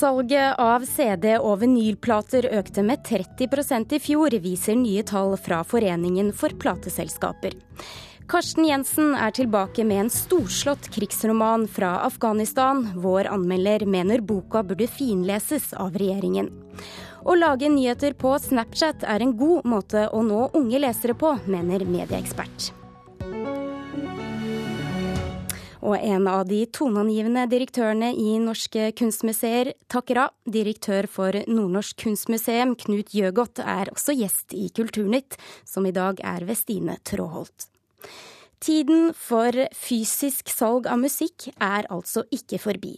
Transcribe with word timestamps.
Salget 0.00 0.56
av 0.58 0.84
CD- 0.88 1.34
og 1.36 1.58
vinylplater 1.60 2.46
økte 2.56 2.80
med 2.86 3.02
30% 3.04 3.90
i 3.92 3.98
fjor, 4.00 4.32
viser 4.40 4.78
nye 4.80 5.02
tall 5.04 5.34
fra 5.36 5.58
Foreningen 5.66 6.30
for 6.32 6.54
plateselskaper. 6.62 7.58
Karsten 8.30 8.64
Jensen 8.64 9.12
er 9.12 9.34
tilbake 9.36 9.84
med 9.84 10.06
en 10.06 10.10
storslått 10.14 10.88
krigsroman 10.94 11.68
fra 11.68 11.98
Afghanistan. 12.06 12.86
Vår 12.96 13.28
anmelder 13.28 13.84
mener 13.84 14.24
boka 14.24 14.64
burde 14.64 14.88
finleses 14.88 15.74
av 15.76 15.92
regjeringen. 16.00 16.48
Å 17.20 17.36
lage 17.36 17.68
nyheter 17.68 18.16
på 18.16 18.38
Snapchat 18.40 19.04
er 19.04 19.20
en 19.20 19.36
god 19.36 19.68
måte 19.68 20.08
å 20.08 20.24
nå 20.24 20.46
unge 20.56 20.80
lesere 20.80 21.12
på, 21.12 21.36
mener 21.44 21.84
medieekspert. 21.84 22.72
Og 25.80 25.96
en 25.96 26.28
av 26.28 26.44
de 26.48 26.60
toneangivende 26.68 27.46
direktørene 27.48 28.12
i 28.12 28.36
norske 28.42 28.90
kunstmuseer 29.00 29.72
takker 29.88 30.26
av. 30.26 30.36
Direktør 30.44 31.08
for 31.08 31.36
Nordnorsk 31.48 32.04
kunstmuseum, 32.04 32.76
Knut 32.84 33.14
Gjøgodt, 33.16 33.62
er 33.64 33.92
også 33.94 34.16
gjest 34.18 34.52
i 34.56 34.68
Kulturnytt, 34.76 35.40
som 35.64 35.88
i 35.88 35.94
dag 35.96 36.20
er 36.20 36.44
ved 36.44 36.60
Stine 36.60 37.00
Tråholt. 37.08 37.70
Tiden 38.60 39.14
for 39.16 39.56
fysisk 39.72 40.50
salg 40.52 40.84
av 40.90 40.98
musikk 41.00 41.46
er 41.64 41.86
altså 41.88 42.26
ikke 42.28 42.58
forbi. 42.60 42.92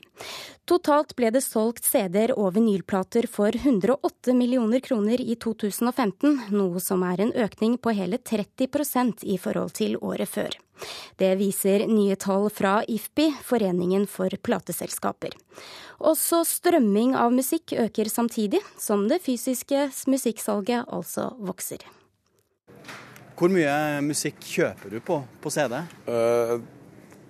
Totalt 0.67 1.15
ble 1.15 1.31
det 1.31 1.45
solgt 1.45 1.87
CD-er 1.87 2.33
og 2.35 2.57
vinylplater 2.57 3.29
for 3.31 3.55
108 3.55 4.35
millioner 4.35 4.83
kroner 4.83 5.23
i 5.23 5.37
2015, 5.39 6.51
noe 6.51 6.83
som 6.83 7.07
er 7.07 7.23
en 7.23 7.33
økning 7.47 7.79
på 7.79 7.95
hele 7.95 8.19
30% 8.19 9.23
i 9.23 9.39
forhold 9.39 9.77
til 9.79 9.95
året 10.03 10.35
før. 10.35 10.59
Det 11.23 11.31
viser 11.39 11.87
nye 11.87 12.19
tall 12.19 12.51
fra 12.51 12.81
IFPI, 12.83 13.31
Foreningen 13.47 14.11
for 14.11 14.35
plateselskaper. 14.35 15.39
Også 16.03 16.43
strømming 16.43 17.15
av 17.15 17.31
musikk 17.31 17.79
øker 17.79 18.11
samtidig, 18.11 18.67
som 18.83 19.07
det 19.07 19.23
fysiske 19.23 19.93
musikksalget 20.11 20.91
altså 20.91 21.31
vokser. 21.39 21.87
Hvor 23.43 23.51
mye 23.51 23.99
musikk 24.07 24.37
kjøper 24.47 24.93
du 24.93 25.01
på 25.03 25.17
på 25.43 25.51
CD? 25.51 25.73
Uh, 26.07 26.61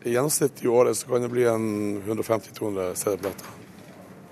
I 0.05 0.13
gjennomsnitt 0.13 0.59
i 0.61 0.69
året 0.69 0.99
så 0.99 1.09
kan 1.09 1.23
det 1.25 1.31
bli 1.33 1.47
en 1.49 1.63
150-200 2.05 2.91
CD-plater. 3.01 3.55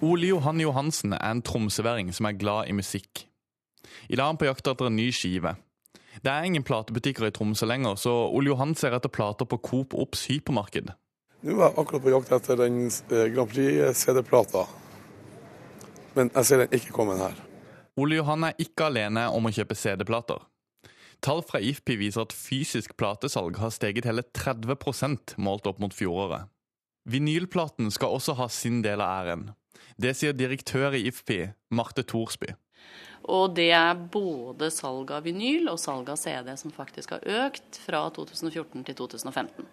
Ole 0.05 0.29
Johan 0.29 0.61
Johansen 0.61 1.15
er 1.17 1.25
en 1.31 1.41
tromsøværing 1.41 2.11
som 2.13 2.29
er 2.29 2.37
glad 2.37 2.69
i 2.69 2.75
musikk. 2.77 3.23
I 4.13 4.19
dag 4.19 4.27
er 4.27 4.29
han 4.29 4.41
på 4.43 4.51
jakt 4.51 4.69
etter 4.69 4.91
en 4.91 4.99
ny 5.01 5.09
skive. 5.09 5.55
Det 6.21 6.29
er 6.29 6.51
ingen 6.51 6.67
platebutikker 6.69 7.31
i 7.31 7.33
Tromsø 7.33 7.65
lenger, 7.65 7.97
så 7.97 8.13
Ole 8.29 8.53
Johan 8.53 8.77
ser 8.77 8.99
etter 8.99 9.09
plater 9.09 9.49
på 9.49 9.57
Coop 9.65 9.97
Obs 9.97 10.27
hypermarked. 10.29 10.93
Nå 11.41 11.57
er 11.57 11.65
jeg 11.65 11.79
akkurat 11.81 12.05
på 12.05 12.13
jakt 12.13 12.37
etter 12.37 12.61
den 12.61 12.83
eh, 12.91 13.25
Grand 13.33 13.49
Prix-CD-plata, 13.55 14.67
men 16.19 16.29
jeg 16.37 16.45
ser 16.45 16.67
den 16.67 16.77
ikke 16.77 16.93
komme 16.93 17.17
her. 17.25 17.41
Ole 17.97 18.21
Johan 18.21 18.51
er 18.51 18.61
ikke 18.61 18.93
alene 18.93 19.31
om 19.33 19.49
å 19.49 19.57
kjøpe 19.57 19.81
CD-plater. 19.81 20.50
Tall 21.21 21.43
fra 21.45 21.61
IFPI 21.61 21.99
viser 22.01 22.25
at 22.25 22.33
fysisk 22.37 22.97
platesalg 23.01 23.59
har 23.61 23.73
steget 23.75 24.09
hele 24.09 24.25
30% 24.25 25.37
målt 25.37 25.69
opp 25.69 25.81
mot 25.83 25.95
fjoråret. 25.95 26.49
Vinylplaten 27.11 27.91
skal 27.93 28.17
også 28.17 28.37
ha 28.39 28.49
sin 28.53 28.81
del 28.85 29.03
av 29.05 29.25
æren. 29.25 29.45
Det 30.01 30.15
sier 30.17 30.37
direktør 30.37 30.97
i 30.97 31.05
IFPI, 31.11 31.43
Marte 31.77 32.05
Thorsby. 32.09 32.55
Og 33.29 33.53
det 33.57 33.69
er 33.77 33.99
både 34.13 34.71
salg 34.73 35.13
av 35.13 35.27
vinyl 35.29 35.69
og 35.73 35.81
salg 35.81 36.09
av 36.09 36.17
CD 36.21 36.55
som 36.57 36.73
faktisk 36.73 37.13
har 37.17 37.27
økt 37.45 37.81
fra 37.85 38.07
2014 38.17 38.87
til 38.89 38.97
2015. 39.03 39.69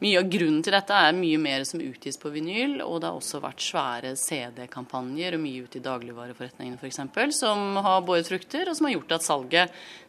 Mye 0.00 0.16
av 0.16 0.30
grunnen 0.32 0.62
til 0.64 0.72
dette 0.72 0.96
er 0.96 1.12
mye 1.12 1.36
mer 1.36 1.60
som 1.68 1.80
utgis 1.84 2.16
på 2.16 2.30
vinyl, 2.32 2.78
og 2.80 3.02
det 3.02 3.10
har 3.10 3.18
også 3.18 3.42
vært 3.44 3.60
svære 3.60 4.14
CD-kampanjer 4.16 5.36
og 5.36 5.42
mye 5.42 5.66
ute 5.66 5.76
i 5.76 5.82
dagligvareforretningene 5.84 6.80
f.eks. 6.80 7.02
som 7.36 7.76
har 7.84 8.00
båret 8.08 8.30
frukter, 8.30 8.70
og 8.70 8.78
som 8.78 8.88
har 8.88 8.94
gjort 8.94 9.12
at 9.18 9.26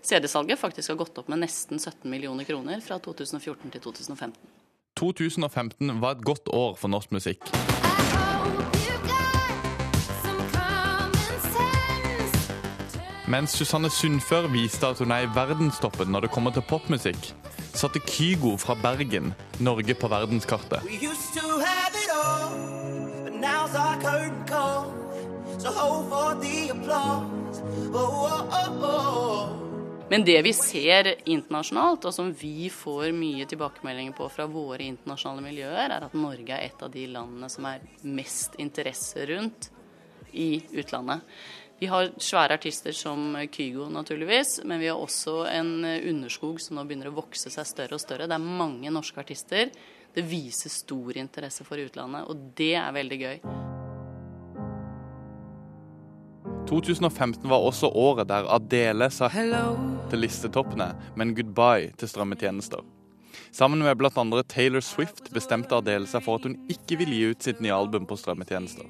CD-salget 0.07 0.61
faktisk 0.61 0.93
har 0.93 1.01
gått 1.03 1.19
opp 1.19 1.27
med 1.27 1.43
nesten 1.43 1.75
17 1.75 2.07
millioner 2.07 2.47
kroner 2.47 2.79
fra 2.79 3.01
2014 3.03 3.67
til 3.67 3.83
2015. 3.83 4.39
2015 4.95 5.99
var 5.99 6.15
et 6.15 6.23
godt 6.23 6.47
år 6.55 6.79
for 6.79 6.87
norsk 6.87 7.11
musikk. 7.11 7.51
Mens 13.27 13.59
Susanne 13.59 13.91
Sundfør 13.91 14.47
viste 14.55 14.87
at 14.87 15.03
hun 15.03 15.11
er 15.11 15.27
i 15.27 15.33
verdenstoppen 15.35 16.15
når 16.15 16.29
det 16.29 16.31
kommer 16.31 16.55
til 16.55 16.63
popmusikk, 16.67 17.33
satte 17.73 17.99
Kygo 17.99 18.57
fra 18.57 18.75
Bergen 18.75 19.33
Norge 19.57 19.95
på 19.95 20.07
verdenskartet. 20.07 20.83
Men 30.11 30.25
det 30.27 30.41
vi 30.43 30.53
ser 30.53 31.13
internasjonalt, 31.23 32.05
og 32.05 32.13
som 32.13 32.31
vi 32.35 32.67
får 32.73 33.13
mye 33.15 33.47
tilbakemeldinger 33.47 34.15
på 34.17 34.27
fra 34.33 34.47
våre 34.51 34.83
internasjonale 34.83 35.45
miljøer, 35.45 35.85
er 35.87 36.07
at 36.07 36.17
Norge 36.17 36.57
er 36.57 36.67
et 36.67 36.83
av 36.83 36.91
de 36.91 37.05
landene 37.13 37.47
som 37.51 37.67
er 37.69 37.85
mest 38.03 38.57
interesse 38.59 39.23
rundt 39.31 39.69
i 40.31 40.61
utlandet. 40.75 41.23
Vi 41.81 41.87
har 41.89 42.11
svære 42.21 42.59
artister 42.59 42.93
som 42.93 43.33
Kygo, 43.49 43.87
naturligvis, 43.89 44.59
men 44.69 44.77
vi 44.79 44.85
har 44.91 44.99
også 45.01 45.47
en 45.49 45.79
underskog 45.81 46.59
som 46.61 46.77
nå 46.77 46.83
begynner 46.85 47.09
å 47.09 47.15
vokse 47.15 47.49
seg 47.49 47.65
større 47.65 47.97
og 47.97 48.03
større. 48.03 48.27
Det 48.29 48.37
er 48.37 48.51
mange 48.61 48.91
norske 48.93 49.17
artister. 49.17 49.71
Det 50.13 50.21
viser 50.29 50.69
stor 50.69 51.17
interesse 51.17 51.65
for 51.65 51.81
utlandet, 51.81 52.29
og 52.29 52.51
det 52.59 52.75
er 52.77 52.93
veldig 52.93 53.17
gøy. 53.23 53.41
2015 56.69 57.49
var 57.49 57.65
også 57.65 57.89
året 57.97 58.29
der 58.29 58.45
Adele 58.53 59.09
sa 59.09 59.31
hello 59.33 59.73
til 60.11 60.21
listetoppene, 60.21 60.91
men 61.17 61.33
goodbye 61.33 61.95
til 61.97 62.13
strømmetjenester. 62.13 62.85
Sammen 63.49 63.81
med 63.81 63.97
bl.a. 63.97 64.43
Taylor 64.45 64.85
Swift 64.85 65.33
bestemte 65.33 65.81
Adele 65.81 66.05
seg 66.05 66.21
for 66.21 66.37
at 66.37 66.45
hun 66.45 66.59
ikke 66.69 67.01
ville 67.01 67.17
gi 67.17 67.33
ut 67.33 67.49
sitt 67.49 67.65
nye 67.65 67.73
album 67.73 68.05
på 68.05 68.21
strømmetjenester. 68.21 68.85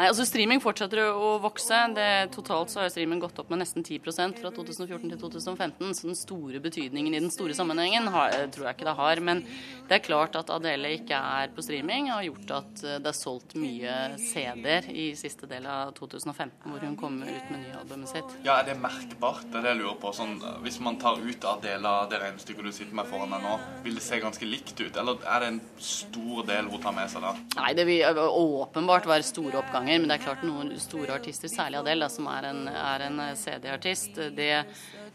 Nei, 0.00 0.06
altså 0.08 0.24
Streaming 0.24 0.62
fortsetter 0.64 1.10
å 1.12 1.34
vokse. 1.44 1.76
Det, 1.92 2.04
totalt 2.32 2.70
så 2.72 2.78
har 2.80 2.88
streaming 2.88 3.18
gått 3.20 3.36
opp 3.42 3.50
med 3.52 3.60
nesten 3.60 3.84
10% 3.84 4.38
fra 4.40 4.48
2014 4.56 5.10
til 5.10 5.18
2015. 5.20 5.90
Så 5.98 6.06
den 6.08 6.16
store 6.16 6.60
betydningen 6.64 7.12
i 7.12 7.18
den 7.20 7.32
store 7.34 7.52
sammenhengen 7.52 8.08
har, 8.08 8.32
tror 8.48 8.70
jeg 8.70 8.78
ikke 8.78 8.86
det 8.88 8.94
har. 8.96 9.20
Men 9.20 9.42
det 9.90 9.98
er 9.98 10.00
klart 10.06 10.38
at 10.40 10.48
Adele 10.54 10.94
ikke 10.96 11.18
er 11.20 11.52
på 11.52 11.60
streaming, 11.66 12.08
har 12.08 12.24
gjort 12.24 12.54
at 12.62 12.84
det 13.04 13.10
er 13.10 13.18
solgt 13.18 13.52
mye 13.60 13.98
CD-er 14.22 14.88
i 14.88 15.10
siste 15.20 15.50
del 15.50 15.68
av 15.68 15.92
2015, 15.98 16.48
hvor 16.64 16.80
hun 16.80 16.96
kommer 16.96 17.28
ut 17.28 17.52
med 17.52 17.66
nyalbumet 17.66 18.14
sitt. 18.14 18.32
Ja, 18.48 18.56
Er 18.62 18.70
det 18.70 18.78
merkbart? 18.80 19.44
Det 19.52 19.60
er 19.60 19.68
det 19.68 19.74
jeg 19.74 19.82
lurer 19.82 20.00
på. 20.00 20.14
Sånn, 20.16 20.38
hvis 20.64 20.80
man 20.80 20.96
tar 21.02 21.20
ut 21.20 21.48
Adele 21.52 21.92
av 22.00 22.08
det 22.08 22.22
regnestykket 22.24 22.70
du 22.70 22.72
sitter 22.72 22.96
med 23.02 23.12
foran 23.12 23.36
deg 23.36 23.44
nå, 23.44 23.58
vil 23.84 24.00
det 24.00 24.06
se 24.08 24.22
ganske 24.24 24.48
likt 24.48 24.80
ut? 24.80 24.96
Eller 24.96 25.20
er 25.28 25.44
det 25.44 25.52
en 25.58 25.62
stor 25.92 26.48
del 26.48 26.72
hun 26.72 26.80
tar 26.88 26.96
med 26.96 27.12
seg 27.12 27.28
da? 27.28 27.36
Nei, 27.60 27.70
det 27.76 27.88
vil 27.92 28.24
åpenbart 28.40 29.12
være 29.12 29.28
store 29.28 29.60
oppganger 29.60 29.89
ganger. 29.90 30.00
Men 30.00 30.08
det 30.08 30.14
er 30.14 30.24
klart 30.24 30.42
noen 30.44 30.72
store 30.80 31.14
artister, 31.14 31.48
særlig 31.48 31.78
Adele, 31.80 32.08
som 32.08 32.26
er 32.30 32.42
en, 32.50 32.68
en 32.68 33.20
eh, 33.20 33.34
CD-artist, 33.34 34.16
det 34.36 34.64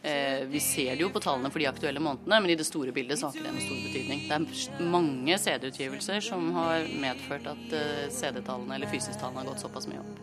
eh, 0.04 0.46
Vi 0.50 0.60
ser 0.60 0.96
det 0.96 1.02
jo 1.02 1.10
på 1.10 1.20
tallene 1.20 1.52
for 1.52 1.60
de 1.60 1.68
aktuelle 1.68 2.00
månedene, 2.00 2.42
men 2.42 2.52
i 2.52 2.56
det 2.56 2.66
store 2.66 2.92
bildet 2.92 3.20
så 3.20 3.28
har 3.28 3.34
ikke 3.36 3.48
det 3.48 3.56
noen 3.56 3.68
stor 3.68 3.82
betydning. 3.88 4.20
Det 4.28 4.36
er 4.36 4.90
mange 4.92 5.38
CD-utgivelser 5.38 6.22
som 6.22 6.52
har 6.56 6.88
medført 7.02 7.48
at 7.48 7.74
eh, 7.74 8.08
CD-tallene 8.12 8.76
eller 8.76 8.92
fysisk-tallene 8.92 9.44
har 9.44 9.52
gått 9.54 9.66
såpass 9.66 9.88
mye 9.92 10.04
opp. 10.04 10.14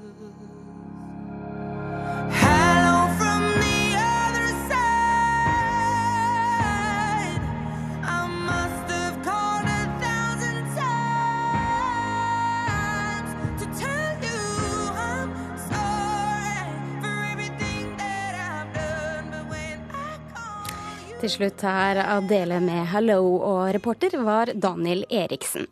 Til 21.22 21.30
slutt 21.30 21.62
her 21.62 22.00
Adele 22.02 22.56
med 22.58 22.88
'Hello', 22.90 23.38
og 23.46 23.68
reporter 23.76 24.10
var 24.26 24.50
Daniel 24.58 25.04
Eriksen. 25.06 25.68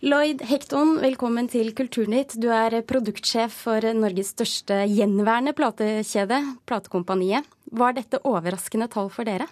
Lloyd 0.00 0.40
Hekton, 0.48 0.94
velkommen 1.02 1.44
til 1.46 1.74
Kulturnytt. 1.76 2.32
Du 2.40 2.48
er 2.48 2.80
produktsjef 2.80 3.52
for 3.66 3.84
Norges 3.92 4.32
største 4.32 4.88
gjenværende 4.88 5.52
platekjede, 5.52 6.56
Platekompaniet. 6.64 7.44
Var 7.70 7.92
dette 7.92 8.22
overraskende 8.24 8.88
tall 8.88 9.12
for 9.12 9.28
dere? 9.28 9.44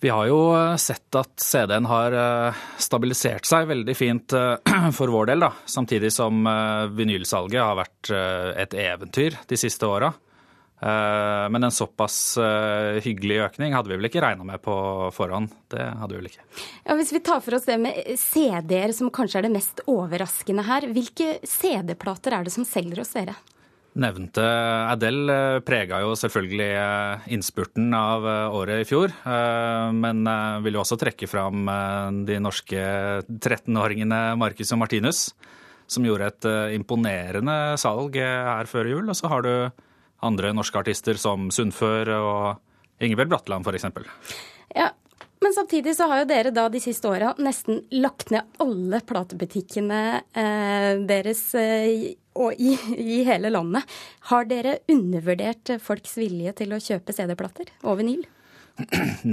Vi 0.00 0.08
har 0.08 0.24
jo 0.26 0.40
sett 0.80 1.12
at 1.14 1.36
CD-en 1.36 1.84
har 1.84 2.16
eh, 2.16 2.64
stabilisert 2.78 3.44
seg 3.44 3.68
veldig 3.68 3.94
fint 3.94 4.32
eh, 4.32 4.56
for 4.98 5.12
vår 5.12 5.34
del, 5.34 5.44
da. 5.44 5.52
Samtidig 5.68 6.14
som 6.16 6.46
eh, 6.48 6.88
vinylsalget 6.96 7.60
har 7.60 7.76
vært 7.76 8.16
et 8.56 8.72
eventyr 8.72 9.36
de 9.46 9.60
siste 9.60 9.84
åra. 9.84 10.14
Eh, 10.82 11.48
men 11.48 11.64
en 11.64 11.70
såpass 11.70 12.36
eh, 12.42 12.98
hyggelig 13.04 13.38
økning 13.44 13.74
hadde 13.76 13.92
vi 13.92 13.98
vel 14.00 14.08
ikke 14.08 14.22
regna 14.24 14.46
med 14.46 14.58
på 14.64 14.74
forhånd. 15.14 15.52
Det 15.70 15.78
hadde 15.78 16.10
vi 16.10 16.18
vel 16.18 16.30
ikke. 16.32 16.46
Ja, 16.88 16.96
hvis 16.98 17.12
vi 17.14 17.22
tar 17.22 17.42
for 17.44 17.54
oss 17.54 17.68
det 17.68 17.78
med 17.78 18.00
CD-er, 18.18 18.90
som 18.96 19.12
kanskje 19.14 19.38
er 19.38 19.46
det 19.46 19.54
mest 19.54 19.84
overraskende 19.86 20.64
her. 20.66 20.88
Hvilke 20.90 21.36
CD-plater 21.46 22.34
er 22.34 22.48
det 22.48 22.54
som 22.54 22.66
selger 22.66 23.04
hos 23.04 23.14
dere? 23.14 23.36
Nevnte 24.02 24.42
Adele 24.88 25.36
eh, 25.36 25.60
prega 25.62 26.00
jo 26.02 26.16
selvfølgelig 26.18 26.68
innspurten 27.36 27.94
av 27.94 28.26
året 28.58 28.82
i 28.82 28.88
fjor. 28.88 29.14
Men 29.94 30.26
vil 30.66 30.80
jo 30.80 30.82
også 30.82 30.98
trekke 30.98 31.30
fram 31.30 31.70
de 32.26 32.40
norske 32.42 32.82
13-åringene 33.28 34.20
Marcus 34.40 34.74
og 34.74 34.82
Martinus, 34.82 35.22
som 35.86 36.08
gjorde 36.08 36.32
et 36.32 36.50
imponerende 36.74 37.78
salg 37.78 38.18
her 38.18 38.66
før 38.70 38.94
jul. 38.96 39.06
Og 39.12 39.18
så 39.18 39.30
har 39.30 39.46
du 39.46 39.54
andre 40.22 40.52
norske 40.56 40.80
artister 40.80 41.18
som 41.20 41.50
Sundfør 41.54 42.10
og 42.16 43.02
Ingebjørg 43.02 43.32
Bratland 43.34 43.66
f.eks. 43.66 43.86
Ja, 44.76 44.90
men 45.42 45.54
samtidig 45.56 45.96
så 45.98 46.06
har 46.10 46.22
jo 46.22 46.28
dere 46.30 46.52
da 46.54 46.68
de 46.70 46.80
siste 46.82 47.10
åra 47.10 47.32
nesten 47.42 47.82
lagt 47.94 48.30
ned 48.34 48.60
alle 48.62 49.02
platebutikkene 49.06 50.02
eh, 50.38 50.92
deres 51.08 51.48
eh, 51.58 52.12
og 52.38 52.54
i, 52.56 52.76
i, 52.96 53.22
hele 53.28 53.50
landet. 53.52 53.88
Har 54.30 54.46
dere 54.48 54.78
undervurdert 54.90 55.74
folks 55.82 56.14
vilje 56.20 56.54
til 56.62 56.72
å 56.72 56.80
kjøpe 56.80 57.12
CD-plater 57.16 57.74
og 57.82 57.98
vinyl? 58.00 58.22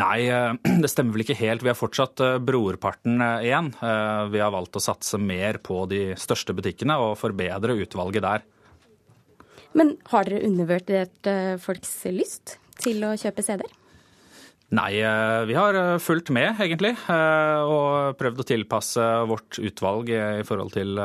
Nei, 0.04 0.28
eh, 0.28 0.54
det 0.82 0.92
stemmer 0.92 1.16
vel 1.16 1.24
ikke 1.24 1.40
helt. 1.40 1.64
Vi 1.64 1.72
har 1.72 1.78
fortsatt 1.80 2.24
eh, 2.26 2.38
brorparten 2.44 3.22
eh, 3.24 3.50
igjen. 3.50 3.72
Vi 4.34 4.42
har 4.42 4.54
valgt 4.54 4.78
å 4.80 4.84
satse 4.84 5.20
mer 5.22 5.62
på 5.64 5.86
de 5.92 6.14
største 6.20 6.56
butikkene 6.58 6.98
og 7.00 7.18
forbedre 7.22 7.78
utvalget 7.86 8.26
der. 8.26 8.48
Men 9.78 9.98
har 10.10 10.26
dere 10.26 10.48
undervurdert 10.48 11.30
folks 11.62 11.92
lyst 12.10 12.58
til 12.82 13.04
å 13.06 13.14
kjøpe 13.20 13.46
CD-er? 13.46 13.80
Nei, 14.70 15.00
eh, 15.02 15.46
vi 15.50 15.56
har 15.58 15.74
eh, 15.74 15.96
fulgt 15.98 16.30
med, 16.30 16.60
egentlig. 16.62 16.92
Eh, 17.10 17.62
og 17.66 18.18
prøvd 18.20 18.44
å 18.44 18.46
tilpasse 18.46 19.06
vårt 19.30 19.58
utvalg 19.58 20.12
i 20.14 20.44
forhold 20.46 20.76
til, 20.76 21.00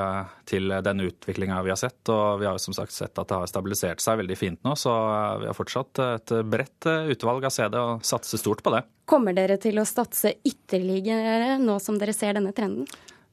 til 0.44 0.74
den 0.84 1.00
utviklinga 1.06 1.62
vi 1.64 1.72
har 1.72 1.80
sett. 1.80 2.02
Og 2.12 2.42
vi 2.42 2.48
har 2.48 2.60
som 2.60 2.76
sagt 2.76 2.92
sett 2.92 3.16
at 3.16 3.30
det 3.30 3.38
har 3.40 3.48
stabilisert 3.48 4.04
seg 4.04 4.20
veldig 4.20 4.36
fint 4.36 4.60
nå, 4.68 4.74
så 4.76 4.92
vi 5.40 5.48
har 5.48 5.56
fortsatt 5.56 6.02
et 6.04 6.34
bredt 6.44 6.90
utvalg 7.14 7.48
av 7.48 7.54
CD 7.56 7.78
og 7.80 8.04
satser 8.04 8.42
stort 8.42 8.60
på 8.64 8.74
det. 8.74 8.84
Kommer 9.08 9.36
dere 9.36 9.56
til 9.60 9.80
å 9.80 9.88
satse 9.88 10.36
ytterligere 10.44 11.56
nå 11.62 11.78
som 11.80 11.96
dere 12.00 12.12
ser 12.16 12.36
denne 12.36 12.52
trenden? 12.56 12.84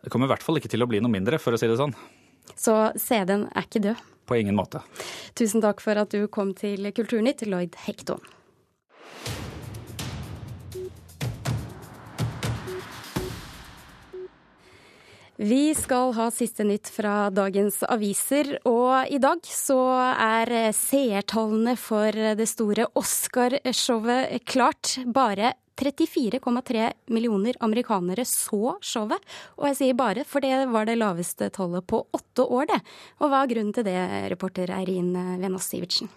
Det 0.02 0.10
kommer 0.14 0.30
i 0.30 0.32
hvert 0.32 0.48
fall 0.48 0.62
ikke 0.62 0.72
til 0.72 0.84
å 0.86 0.90
bli 0.90 1.04
noe 1.04 1.12
mindre, 1.12 1.44
for 1.44 1.54
å 1.54 1.60
si 1.60 1.68
det 1.68 1.76
sånn. 1.80 1.92
Så 2.56 2.78
CD-en 3.00 3.50
er 3.52 3.68
ikke 3.68 3.84
død? 3.84 4.08
På 4.32 4.38
ingen 4.40 4.56
måte. 4.56 4.80
Tusen 5.36 5.60
takk 5.60 5.82
for 5.84 6.00
at 6.00 6.14
du 6.16 6.24
kom 6.32 6.54
til 6.56 6.88
Kulturnytt, 6.96 7.44
Lloyd 7.52 7.76
Hekton. 7.84 8.24
Vi 15.36 15.74
skal 15.76 16.14
ha 16.16 16.30
siste 16.32 16.64
nytt 16.64 16.88
fra 16.96 17.28
dagens 17.34 17.82
aviser, 17.92 18.54
og 18.70 19.12
i 19.12 19.20
dag 19.20 19.44
så 19.44 19.82
er 20.14 20.72
seertallene 20.78 21.76
for 21.76 22.16
det 22.16 22.48
store 22.48 22.88
Oscar-showet 22.96 24.46
klart. 24.48 24.96
Bare 25.12 25.58
34,3 25.82 26.90
millioner 27.12 27.58
amerikanere 27.66 28.26
så 28.28 28.76
showet. 28.86 29.24
Og 29.58 29.70
jeg 29.72 29.80
sier 29.80 29.98
bare, 29.98 30.26
for 30.28 30.44
det 30.44 30.54
var 30.72 30.90
det 30.90 31.00
laveste 31.00 31.50
tallet 31.54 31.88
på 31.90 32.04
åtte 32.14 32.46
år, 32.46 32.70
det. 32.72 32.82
Og 33.20 33.32
hva 33.32 33.42
er 33.44 33.56
grunnen 33.56 33.74
til 33.76 33.88
det, 33.88 33.98
reporter 34.34 34.74
Eirin 34.78 35.16
Venås 35.42 35.72
Sivertsen? 35.72 36.12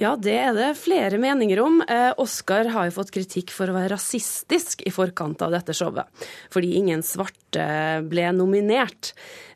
Ja, 0.00 0.14
det 0.16 0.32
er 0.32 0.54
det 0.56 0.68
flere 0.80 1.18
meninger 1.20 1.60
om. 1.60 1.82
Eh, 1.84 2.14
Oscar 2.16 2.70
har 2.72 2.86
jo 2.88 2.94
fått 2.94 3.10
kritikk 3.12 3.50
for 3.52 3.68
å 3.68 3.74
være 3.76 3.90
rasistisk 3.92 4.80
i 4.88 4.92
forkant 4.94 5.42
av 5.44 5.52
dette 5.52 5.74
showet, 5.76 6.08
fordi 6.48 6.70
ingen 6.78 7.02
svarte 7.04 7.66
ble 8.08 8.30
nominert. 8.32 9.10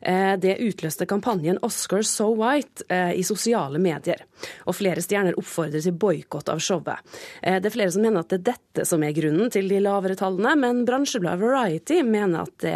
Eh, 0.05 0.35
det 0.37 0.59
utløste 0.61 1.07
kampanjen 1.09 1.57
Oscar 1.65 2.05
So 2.05 2.27
White 2.37 2.85
eh, 2.93 3.15
i 3.17 3.23
sosiale 3.25 3.81
medier, 3.81 4.21
og 4.69 4.77
flere 4.77 5.01
stjerner 5.01 5.39
oppfordrer 5.41 5.81
til 5.81 5.97
boikott 5.97 6.51
av 6.53 6.61
showet. 6.61 7.01
Det 7.41 7.65
er 7.65 7.73
flere 7.73 7.95
som 7.95 8.05
mener 8.05 8.21
at 8.21 8.29
det 8.29 8.43
er 8.43 8.45
dette 8.51 8.85
som 8.85 9.01
er 9.01 9.15
grunnen 9.17 9.49
til 9.49 9.65
de 9.71 9.81
lavere 9.81 10.13
tallene, 10.19 10.53
men 10.61 10.85
bransjebladet 10.85 11.41
Variety 11.41 12.03
mener 12.05 12.45
at 12.45 12.67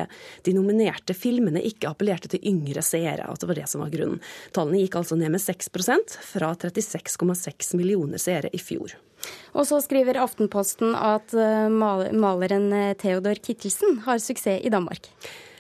de 0.48 0.56
nominerte 0.56 1.14
filmene 1.14 1.62
ikke 1.70 1.92
appellerte 1.92 2.32
til 2.34 2.42
yngre 2.50 2.82
seere, 2.82 3.30
at 3.30 3.44
det 3.44 3.52
var 3.52 3.62
det 3.62 3.70
som 3.70 3.86
var 3.86 3.94
grunnen. 3.94 4.24
Tallene 4.56 4.82
gikk 4.82 4.98
altså 5.04 5.20
ned 5.20 5.36
med 5.36 5.44
6% 5.44 6.18
fra 6.32 6.56
36,6 6.58 7.59
seks 7.60 7.76
millioner 7.76 8.18
seere 8.18 8.50
i 8.54 8.60
fjor. 8.60 8.96
Og 9.54 9.68
så 9.68 9.82
skriver 9.84 10.18
Aftenposten 10.22 10.96
at 10.96 11.34
eh, 11.36 11.68
maleren 11.70 12.72
eh, 12.72 12.96
Theodor 12.96 13.36
Kittelsen 13.36 14.04
har 14.06 14.20
suksess 14.20 14.64
i 14.64 14.72
Danmark. 14.72 15.10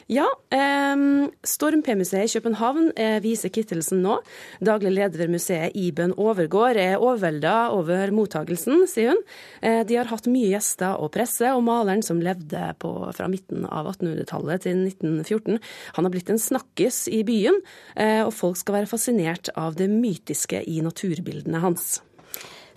Ja, 0.09 0.25
eh, 0.49 0.97
Storm 1.45 1.83
P-museet 1.85 2.31
i 2.31 2.39
København 2.39 2.87
eh, 2.97 3.19
viser 3.21 3.51
Kittelsen 3.53 4.01
nå. 4.01 4.15
Daglig 4.57 4.95
leder 4.95 5.21
ved 5.21 5.35
museet 5.35 5.77
Iben 5.77 6.15
Overgård 6.17 6.79
er 6.81 6.97
overvelda 6.97 7.69
over 7.75 8.09
mottagelsen, 8.17 8.87
sier 8.89 9.13
hun. 9.13 9.21
Eh, 9.61 9.83
de 9.85 9.99
har 9.99 10.09
hatt 10.09 10.25
mye 10.25 10.49
gjester 10.55 10.97
og 10.97 11.11
presse, 11.13 11.53
og 11.53 11.61
maleren 11.67 12.01
som 12.01 12.23
levde 12.25 12.71
på, 12.81 12.95
fra 13.13 13.29
midten 13.29 13.69
av 13.69 13.91
1800-tallet 13.93 14.65
til 14.65 14.81
1914, 14.87 15.61
han 15.93 16.09
har 16.09 16.17
blitt 16.17 16.33
en 16.33 16.41
snakkis 16.41 17.03
i 17.13 17.21
byen, 17.27 17.61
eh, 17.93 18.23
og 18.25 18.33
folk 18.33 18.57
skal 18.57 18.79
være 18.79 18.89
fascinert 18.89 19.53
av 19.53 19.77
det 19.77 19.91
mytiske 19.93 20.65
i 20.65 20.81
naturbildene 20.81 21.61
hans. 21.61 21.99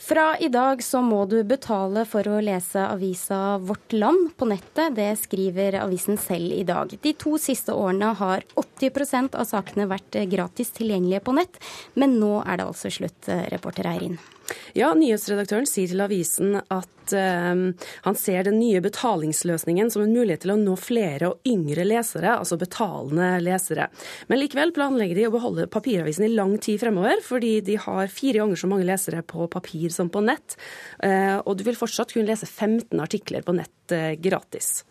Fra 0.03 0.39
i 0.39 0.49
dag 0.49 0.83
så 0.83 0.99
må 1.03 1.21
du 1.31 1.37
betale 1.47 2.03
for 2.11 2.27
å 2.27 2.41
lese 2.43 2.83
avisa 2.91 3.61
Vårt 3.63 3.95
Land 3.95 4.33
på 4.35 4.49
nettet. 4.51 4.97
Det 4.97 5.13
skriver 5.21 5.79
avisen 5.79 6.19
selv 6.19 6.57
i 6.57 6.65
dag. 6.67 6.91
De 7.07 7.13
to 7.15 7.37
siste 7.39 7.71
årene 7.71 8.11
har 8.19 8.43
80% 8.59 9.39
av 9.39 9.47
sakene 9.47 9.87
vært 9.87 10.19
gratis 10.33 10.75
tilgjengelige 10.75 11.23
på 11.23 11.37
nett, 11.39 11.63
men 11.95 12.19
nå 12.19 12.41
er 12.43 12.59
det 12.59 12.67
altså 12.67 12.91
slutt, 12.91 13.31
reporter 13.55 13.93
Eirin. 13.93 14.19
Ja, 14.79 14.93
nyhetsredaktøren 14.97 15.69
sier 15.69 15.91
til 15.91 16.03
avisen 16.05 16.59
at 16.61 17.15
uh, 17.17 17.89
han 18.07 18.19
ser 18.19 18.47
den 18.47 18.59
nye 18.61 18.83
betalingsløsningen 18.85 19.91
som 19.93 20.05
en 20.05 20.15
mulighet 20.15 20.45
til 20.45 20.55
å 20.55 20.59
nå 20.61 20.77
flere 20.81 21.33
og 21.33 21.49
yngre 21.49 21.87
lesere, 21.89 22.37
altså 22.37 22.59
betalende 22.61 23.35
lesere. 23.45 23.89
Men 24.31 24.43
likevel 24.43 24.75
planlegger 24.77 25.19
de 25.19 25.27
å 25.29 25.35
beholde 25.35 25.69
papiravisen 25.73 26.29
i 26.29 26.33
lang 26.35 26.57
tid 26.63 26.81
fremover, 26.83 27.25
fordi 27.25 27.59
de 27.67 27.81
har 27.83 28.13
fire 28.13 28.43
ganger 28.43 28.63
så 28.63 28.71
mange 28.71 28.89
lesere 28.89 29.25
på 29.27 29.49
papir 29.53 29.93
som 29.95 30.13
på 30.13 30.25
nett. 30.25 30.57
Uh, 31.03 31.41
og 31.43 31.59
du 31.59 31.67
vil 31.67 31.79
fortsatt 31.79 32.15
kunne 32.15 32.31
lese 32.31 32.49
15 32.49 32.97
artikler 33.03 33.45
på 33.47 33.57
nett 33.59 33.97
uh, 33.97 34.13
gratis. 34.21 34.83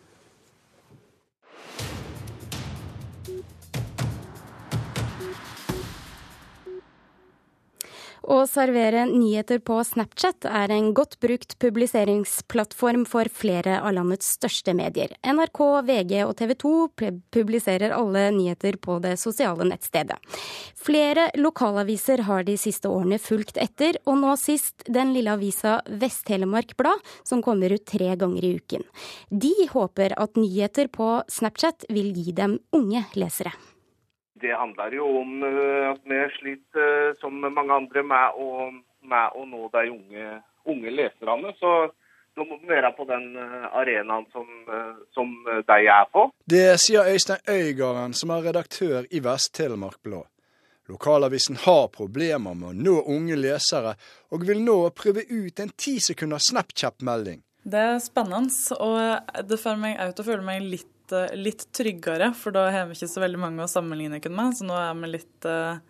Å 8.22 8.44
servere 8.46 9.02
nyheter 9.10 9.58
på 9.66 9.80
Snapchat 9.82 10.46
er 10.46 10.70
en 10.70 10.92
godt 10.94 11.16
brukt 11.22 11.56
publiseringsplattform 11.62 13.02
for 13.08 13.26
flere 13.26 13.80
av 13.82 13.96
landets 13.96 14.28
største 14.36 14.76
medier. 14.78 15.10
NRK, 15.26 15.62
VG 15.88 16.14
og 16.22 16.36
TV 16.38 16.52
2 16.62 16.72
publiserer 17.34 17.94
alle 17.96 18.28
nyheter 18.36 18.78
på 18.78 19.00
det 19.02 19.16
sosiale 19.18 19.66
nettstedet. 19.66 20.20
Flere 20.78 21.28
lokalaviser 21.34 22.22
har 22.28 22.46
de 22.46 22.54
siste 22.60 22.90
årene 22.90 23.18
fulgt 23.22 23.58
etter, 23.58 23.98
og 24.06 24.20
nå 24.22 24.36
sist 24.38 24.86
den 24.86 25.10
lille 25.16 25.34
avisa 25.34 25.80
Vest-Telemark 25.90 26.76
Blad, 26.78 27.02
som 27.26 27.42
kommer 27.42 27.74
ut 27.74 27.86
tre 27.90 28.14
ganger 28.14 28.46
i 28.46 28.54
uken. 28.62 28.86
De 29.30 29.54
håper 29.74 30.14
at 30.14 30.38
nyheter 30.38 30.94
på 30.94 31.10
Snapchat 31.26 31.90
vil 31.90 32.14
gi 32.14 32.38
dem 32.38 32.60
unge 32.76 33.02
lesere 33.18 33.54
det 34.42 34.54
handler 34.58 34.94
jo 34.96 35.08
om 35.20 35.42
eh, 35.46 35.90
at 35.92 36.04
vi 36.04 36.20
sliter, 36.36 37.08
eh, 37.10 37.16
som 37.20 37.38
mange 37.40 37.74
andre, 37.74 38.02
med 38.02 38.38
å, 38.38 38.70
med 39.08 39.36
å 39.38 39.44
nå 39.48 39.68
de 39.74 39.84
unge, 39.92 40.38
unge, 40.68 40.94
leserne. 40.98 41.52
Så 41.60 41.72
da 42.36 42.46
må 42.48 42.58
vi 42.60 42.70
være 42.72 42.92
på 42.96 43.06
den 43.08 43.30
eh, 43.38 43.68
arenaen 43.78 44.26
som, 44.34 44.50
som 45.14 45.32
de 45.46 45.78
er 45.86 46.10
på. 46.12 46.26
Det 46.44 46.66
sier 46.82 47.08
Øystein 47.12 47.46
Øygarden, 47.48 48.16
som 48.18 48.34
er 48.34 48.48
redaktør 48.50 49.08
i 49.10 49.22
Vest-Telemark 49.24 50.02
Blad. 50.02 50.28
Lokalavisen 50.90 51.56
har 51.62 51.86
problemer 51.94 52.56
med 52.58 52.72
å 52.72 52.74
nå 52.74 52.96
unge 53.14 53.38
lesere, 53.38 53.94
og 54.34 54.48
vil 54.48 54.64
nå 54.66 54.76
prøve 54.98 55.22
ut 55.30 55.62
en 55.62 55.70
ti 55.78 56.00
sekunder 56.02 56.42
Snapchat-melding. 56.42 57.38
Det 57.62 57.78
er 57.78 58.00
spennende, 58.02 58.50
og 58.82 59.46
det 59.46 59.60
får 59.62 59.78
meg 59.78 60.00
til 60.10 60.24
å 60.24 60.26
føle 60.26 60.42
meg 60.42 60.66
litt 60.66 60.88
Eh, 61.12 61.36
litt, 61.36 61.66
tryggere, 61.72 62.32
for 62.34 62.54
da 62.54 62.66
har 62.70 62.86
vi 62.88 62.96
ikke 62.96 63.10
så 63.10 63.22
veldig 63.22 63.40
mange 63.40 63.64
å 63.64 63.70
sammenligne 63.70 64.20
oss 64.20 64.32
med. 64.32 64.56
Så 64.56 64.68
nå 64.68 64.76
er 64.78 64.94
vi 65.00 65.10
litt, 65.14 65.48
uh, 65.48 65.80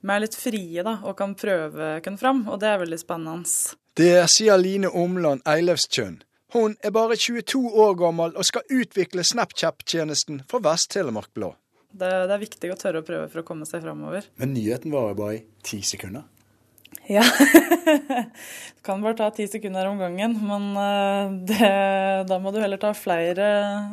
vi 0.00 0.14
er 0.14 0.24
litt 0.24 0.36
frie 0.36 0.84
da, 0.86 0.98
og 1.04 1.16
kan 1.18 1.36
prøve 1.38 1.92
oss 2.00 2.20
fram, 2.20 2.44
og 2.48 2.60
det 2.62 2.72
er 2.72 2.82
veldig 2.82 3.00
spennende. 3.00 3.76
Det 3.96 4.12
sier 4.32 4.60
Line 4.60 4.88
Omland 4.88 5.42
Eilevskjønn. 5.48 6.20
Hun 6.52 6.74
er 6.82 6.90
bare 6.90 7.14
22 7.14 7.60
år 7.78 7.94
gammel 7.94 8.32
og 8.34 8.46
skal 8.46 8.66
utvikle 8.74 9.22
Snapchat-tjenesten 9.26 10.42
for 10.50 10.62
Vest-Telemark 10.64 11.30
Blå. 11.34 11.52
Det, 11.90 12.08
det, 12.08 12.34
er 12.34 12.42
viktig 12.42 12.70
å 12.72 12.78
tørre 12.78 13.02
å 13.02 13.06
prøve 13.06 13.28
for 13.30 13.42
å 13.42 13.46
komme 13.46 13.66
seg 13.66 13.84
framover. 13.84 14.26
Men 14.38 14.54
nyheten 14.54 14.90
varer 14.94 15.16
bare 15.18 15.36
i 15.38 15.44
ti 15.66 15.80
sekunder? 15.86 16.26
Ja. 17.10 17.22
det 18.74 18.82
kan 18.82 19.02
bare 19.02 19.16
ta 19.18 19.30
ti 19.34 19.48
sekunder 19.50 19.88
om 19.90 19.98
gangen, 19.98 20.36
men 20.46 20.68
eh, 20.78 21.32
det, 21.48 21.70
da 22.30 22.38
må 22.38 22.52
du 22.54 22.60
heller 22.62 22.78
ta 22.78 22.92
flere 22.94 23.48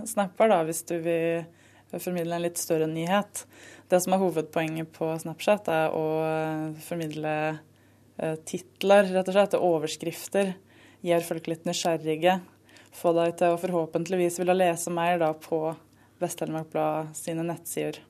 snapper 0.05 0.51
da, 0.53 0.59
hvis 0.67 0.83
du 0.86 1.00
vil 1.01 1.97
formidle 1.97 2.38
en 2.38 2.45
litt 2.45 2.62
større 2.62 2.86
nyhet. 2.91 3.47
Det 3.89 4.03
som 4.03 4.13
er 4.13 4.21
hovedpoenget 4.21 4.93
på 4.93 5.09
Snapchat, 5.17 5.65
er 5.74 5.97
å 5.97 6.05
eh, 6.27 6.77
formidle 6.86 7.33
eh, 7.50 8.38
titler, 8.45 9.09
rett 9.09 9.33
og 9.33 9.39
slett, 9.39 9.57
overskrifter. 9.57 10.53
Gjør 11.01 11.25
folk 11.33 11.50
litt 11.50 11.65
nysgjerrige. 11.65 12.39
Få 13.01 13.17
deg 13.17 13.33
til 13.41 13.55
å 13.55 13.62
forhåpentligvis 13.65 14.38
ville 14.43 14.62
lese 14.62 14.93
mer 14.93 15.17
da 15.25 15.33
på 15.33 15.71
Vest-Telemark 16.21 16.69
Blad 16.69 17.17
sine 17.17 17.45
nettsider. 17.50 18.03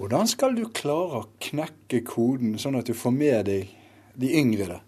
Hvordan 0.00 0.28
skal 0.32 0.56
du 0.56 0.64
klare 0.72 1.26
å 1.26 1.26
knekke 1.44 2.06
koden, 2.08 2.56
sånn 2.60 2.80
at 2.80 2.88
du 2.88 2.96
får 2.96 3.12
med 3.12 3.50
deg 3.52 3.82
de 4.20 4.32
yngre? 4.40 4.80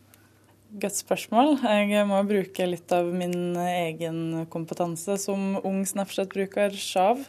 Godt 0.68 0.98
spørsmål. 1.00 1.54
Jeg 1.64 2.04
må 2.10 2.18
bruke 2.28 2.66
litt 2.68 2.92
av 2.92 3.06
min 3.08 3.56
egen 3.56 4.44
kompetanse 4.52 5.16
som 5.20 5.56
ung 5.62 5.80
Snapchat-bruker 5.88 6.76
sjav. 6.76 7.22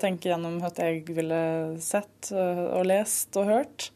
Tenke 0.00 0.30
gjennom 0.30 0.56
hva 0.62 0.72
jeg 0.72 1.04
ville 1.12 1.42
sett 1.84 2.30
eh, 2.32 2.64
og 2.72 2.88
lest 2.88 3.36
og 3.36 3.52
hørt. 3.52 3.90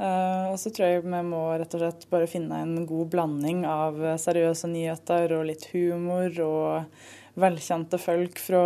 Eh, 0.00 0.48
og 0.48 0.56
så 0.60 0.72
tror 0.72 0.88
jeg 0.88 1.04
vi 1.04 1.22
må 1.28 1.42
rett 1.60 1.76
og 1.76 1.84
slett 1.84 2.08
bare 2.08 2.28
finne 2.30 2.64
en 2.64 2.88
god 2.88 3.12
blanding 3.12 3.64
av 3.68 4.00
seriøse 4.20 4.72
nyheter 4.72 5.36
og 5.36 5.46
litt 5.52 5.68
humor 5.74 6.40
og 6.44 7.00
velkjente 7.36 8.00
folk 8.00 8.40
fra 8.40 8.62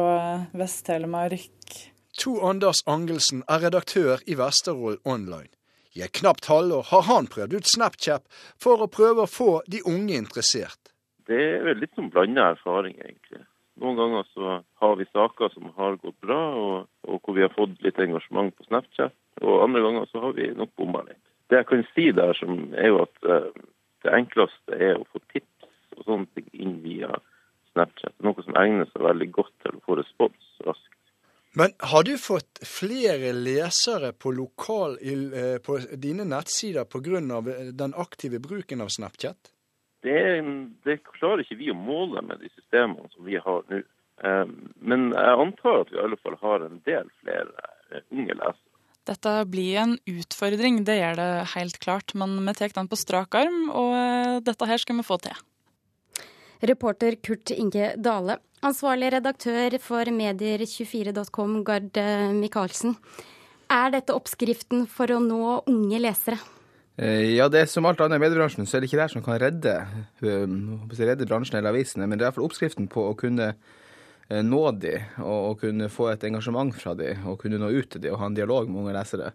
Vest-Telemark. 0.54 1.78
To 2.22 2.38
Anders 2.46 2.84
Angelsen 2.86 3.42
er 3.50 3.66
redaktør 3.66 4.22
i 4.30 4.38
Vesterålen 4.38 5.02
Online. 5.02 5.50
I 5.98 6.04
et 6.06 6.14
knapt 6.20 6.46
halvår 6.46 6.86
har 6.92 7.06
han 7.08 7.26
prøvd 7.30 7.56
ut 7.58 7.66
Snapchat 7.66 8.26
for 8.62 8.82
å 8.82 8.90
prøve 8.90 9.24
å 9.24 9.30
få 9.30 9.52
de 9.66 9.82
unge 9.90 10.14
interessert. 10.14 10.92
Det 11.26 11.38
er 11.38 11.64
vel 11.66 11.80
litt 11.82 11.94
som 11.98 12.10
blanda 12.12 12.52
erfaring, 12.52 12.94
egentlig. 13.02 13.42
Noen 13.80 13.96
ganger 13.98 14.28
så 14.34 14.60
har 14.82 14.94
vi 15.00 15.06
saker 15.08 15.50
som 15.54 15.70
har 15.78 15.98
gått 16.02 16.18
bra, 16.22 16.38
og, 16.58 16.86
og, 17.08 17.16
hvor 17.24 17.36
vi 17.36 17.44
har 17.46 17.52
fått 17.54 17.78
litt 17.82 17.98
engasjement 18.02 18.54
på 18.54 18.66
Snapchat. 18.68 19.14
Og 19.40 19.64
andre 19.64 19.82
ganger 19.86 20.08
så 20.10 20.22
har 20.26 20.34
vi 20.36 20.50
nok 20.54 20.72
bomma 20.78 21.02
litt. 21.06 21.22
Det 21.50 21.62
jeg 21.62 21.68
kan 21.70 21.84
si 21.94 22.06
der, 22.14 22.34
som 22.38 22.74
er 22.78 22.92
jo 22.92 23.02
at 23.06 23.26
uh, 23.26 23.48
det 24.04 24.14
enkleste 24.14 24.76
er 24.76 24.98
å 24.98 25.06
få 25.10 25.22
tips 25.32 25.70
og 25.96 26.06
sånne 26.06 26.30
ting 26.36 26.46
inn 26.54 26.76
via 26.84 27.16
Snapchat. 27.72 28.14
Noe 28.22 28.46
som 28.46 28.58
egner 28.60 28.86
seg 28.92 29.06
veldig 29.06 29.30
godt 29.34 29.54
til 29.64 29.74
å 29.78 29.84
få 29.86 29.98
respons 29.98 30.62
raskt. 30.66 30.99
Men 31.52 31.70
har 31.78 32.02
du 32.02 32.18
fått 32.18 32.60
flere 32.66 33.32
lesere 33.32 34.12
på, 34.12 34.30
lokal, 34.30 34.98
eh, 35.02 35.58
på 35.58 35.78
dine 35.98 36.24
nettsider 36.24 36.84
pga. 36.86 37.18
Eh, 37.18 37.72
den 37.74 37.94
aktive 37.94 38.38
bruken 38.38 38.80
av 38.80 38.88
Snapchat? 38.88 39.50
Det, 40.02 40.20
det, 40.86 41.00
klarer 41.18 41.42
ikke 41.42 41.58
vi 41.58 41.72
å 41.72 41.76
måle 41.76 42.22
med 42.22 42.40
de 42.40 42.48
systemene 42.54 43.10
som 43.10 43.26
vi 43.26 43.40
har 43.42 43.66
nå. 43.68 43.82
Eh, 44.22 44.46
men 44.78 45.10
jeg 45.10 45.42
antar 45.44 45.82
at 45.82 45.90
vi 45.90 45.98
i 45.98 46.04
alle 46.04 46.20
fall 46.22 46.38
har 46.40 46.66
en 46.68 46.82
del 46.86 47.10
flere 47.20 48.02
unge 48.14 48.36
lesere. 48.36 48.66
Dette 49.10 49.32
blir 49.50 49.80
en 49.80 49.96
utfordring, 50.06 50.84
det 50.86 51.00
gjør 51.00 51.16
det 51.18 51.30
helt 51.56 51.80
klart. 51.82 52.14
Men 52.14 52.36
vi 52.46 52.54
tar 52.54 52.70
den 52.76 52.90
på 52.92 52.98
strak 53.00 53.34
arm, 53.34 53.64
og 53.74 54.44
dette 54.46 54.68
her 54.70 54.78
skal 54.78 55.00
vi 55.00 55.06
få 55.08 55.18
til. 55.24 55.34
Reporter 56.62 57.16
Kurt 57.24 57.50
Inge 57.56 57.94
Dale. 57.96 58.38
Ansvarlig 58.60 59.08
redaktør 59.14 59.72
for 59.80 60.08
medier24.com, 60.12 61.52
Gard 61.64 61.96
eh, 61.96 62.26
Michaelsen. 62.36 62.92
Er 63.72 63.94
dette 63.94 64.12
oppskriften 64.12 64.82
for 64.90 65.08
å 65.14 65.20
nå 65.24 65.54
unge 65.70 66.00
lesere? 66.02 66.36
Eh, 67.00 67.38
ja, 67.38 67.46
det 67.48 67.62
er 67.62 67.70
som 67.72 67.88
alt 67.88 68.02
annet 68.04 68.20
i 68.20 68.24
mediebransjen, 68.26 68.68
så 68.68 68.76
er 68.76 68.84
det 68.84 68.90
ikke 68.90 69.00
det 69.00 69.06
som 69.14 69.24
kan 69.24 69.38
redde, 69.40 69.74
eh, 70.20 70.44
redde 71.00 71.28
bransjen 71.30 71.56
eller 71.56 71.72
avisene. 71.72 72.04
Men 72.04 72.20
det 72.20 72.26
er 72.26 72.28
iallfall 72.28 72.50
oppskriften 72.50 72.90
på 72.92 73.08
å 73.08 73.16
kunne 73.16 73.54
nå 74.30 74.58
de, 74.78 74.92
og, 75.24 75.56
kunne 75.58 75.88
få 75.90 76.12
et 76.12 76.22
engasjement 76.28 76.76
fra 76.76 76.92
de, 76.94 77.16
og 77.26 77.40
kunne 77.40 77.58
nå 77.58 77.72
ut 77.72 77.88
til 77.90 78.04
de 78.04 78.12
og 78.12 78.20
ha 78.20 78.28
en 78.28 78.36
dialog 78.36 78.68
med 78.68 78.84
unge 78.84 78.92
lesere. 78.94 79.32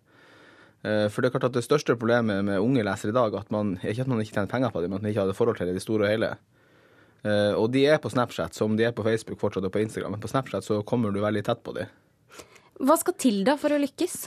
For 0.85 1.19
det 1.19 1.27
er 1.27 1.33
klart 1.33 1.49
at 1.49 1.57
det 1.57 1.65
største 1.65 1.97
problemet 1.99 2.45
med 2.47 2.63
unge 2.63 2.85
lesere 2.87 3.11
i 3.11 3.17
dag 3.17 3.35
at 3.35 3.51
man, 3.51 3.73
ikke 3.81 4.05
at 4.05 4.11
man 4.13 4.21
ikke 4.23 4.37
tjener 4.37 4.53
penger 4.53 4.71
på 4.71 4.85
dem, 4.85 4.93
men 4.93 5.01
at 5.01 5.03
man 5.03 5.11
ikke 5.11 5.25
har 5.25 5.27
det 5.27 5.35
forhold 5.35 5.59
til 5.59 5.67
det 5.67 5.75
i 5.75 5.79
det 5.81 5.83
store 5.83 6.07
og 6.07 6.13
hele. 6.13 6.31
Uh, 7.25 7.57
og 7.57 7.71
de 7.73 7.81
er 7.89 7.97
på 8.01 8.11
Snapchat 8.13 8.53
som 8.53 8.75
de 8.77 8.85
er 8.85 8.93
på 8.93 9.03
Facebook 9.05 9.39
fortsatt 9.41 9.65
og 9.65 9.73
på 9.73 9.81
Instagram. 9.81 10.13
Men 10.13 10.21
på 10.21 10.29
Snapchat 10.29 10.65
så 10.67 10.81
kommer 10.85 11.13
du 11.13 11.23
veldig 11.23 11.41
tett 11.47 11.63
på 11.65 11.73
dem. 11.73 11.89
Hva 12.85 12.97
skal 13.01 13.15
til 13.17 13.39
da 13.47 13.55
for 13.57 13.73
å 13.73 13.79
lykkes? 13.81 14.17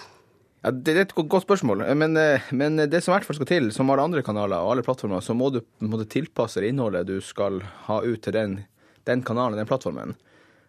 Ja, 0.64 0.72
det, 0.74 0.94
er 0.96 1.04
et 1.04 1.14
godt 1.14 1.44
spørsmål. 1.44 1.84
Men, 1.94 2.16
eh, 2.18 2.48
men, 2.50 2.80
det 2.90 3.04
som 3.04 3.12
i 3.12 3.18
hvert 3.18 3.28
fall 3.28 3.38
skal 3.38 3.50
til, 3.50 3.68
som 3.74 3.92
alle 3.94 4.08
andre 4.08 4.24
kanaler 4.26 4.64
og 4.64 4.72
alle 4.72 4.86
plattformer, 4.86 5.22
så 5.22 5.36
må 5.38 5.52
du 5.54 5.60
må 5.86 6.00
tilpasse 6.10 6.64
innholdet 6.66 7.06
du 7.06 7.20
skal 7.22 7.60
ha 7.86 8.00
ut 8.02 8.24
til 8.24 8.34
den, 8.34 8.56
den 9.06 9.22
kanalen, 9.22 9.60
den 9.60 9.68
plattformen. 9.68 10.16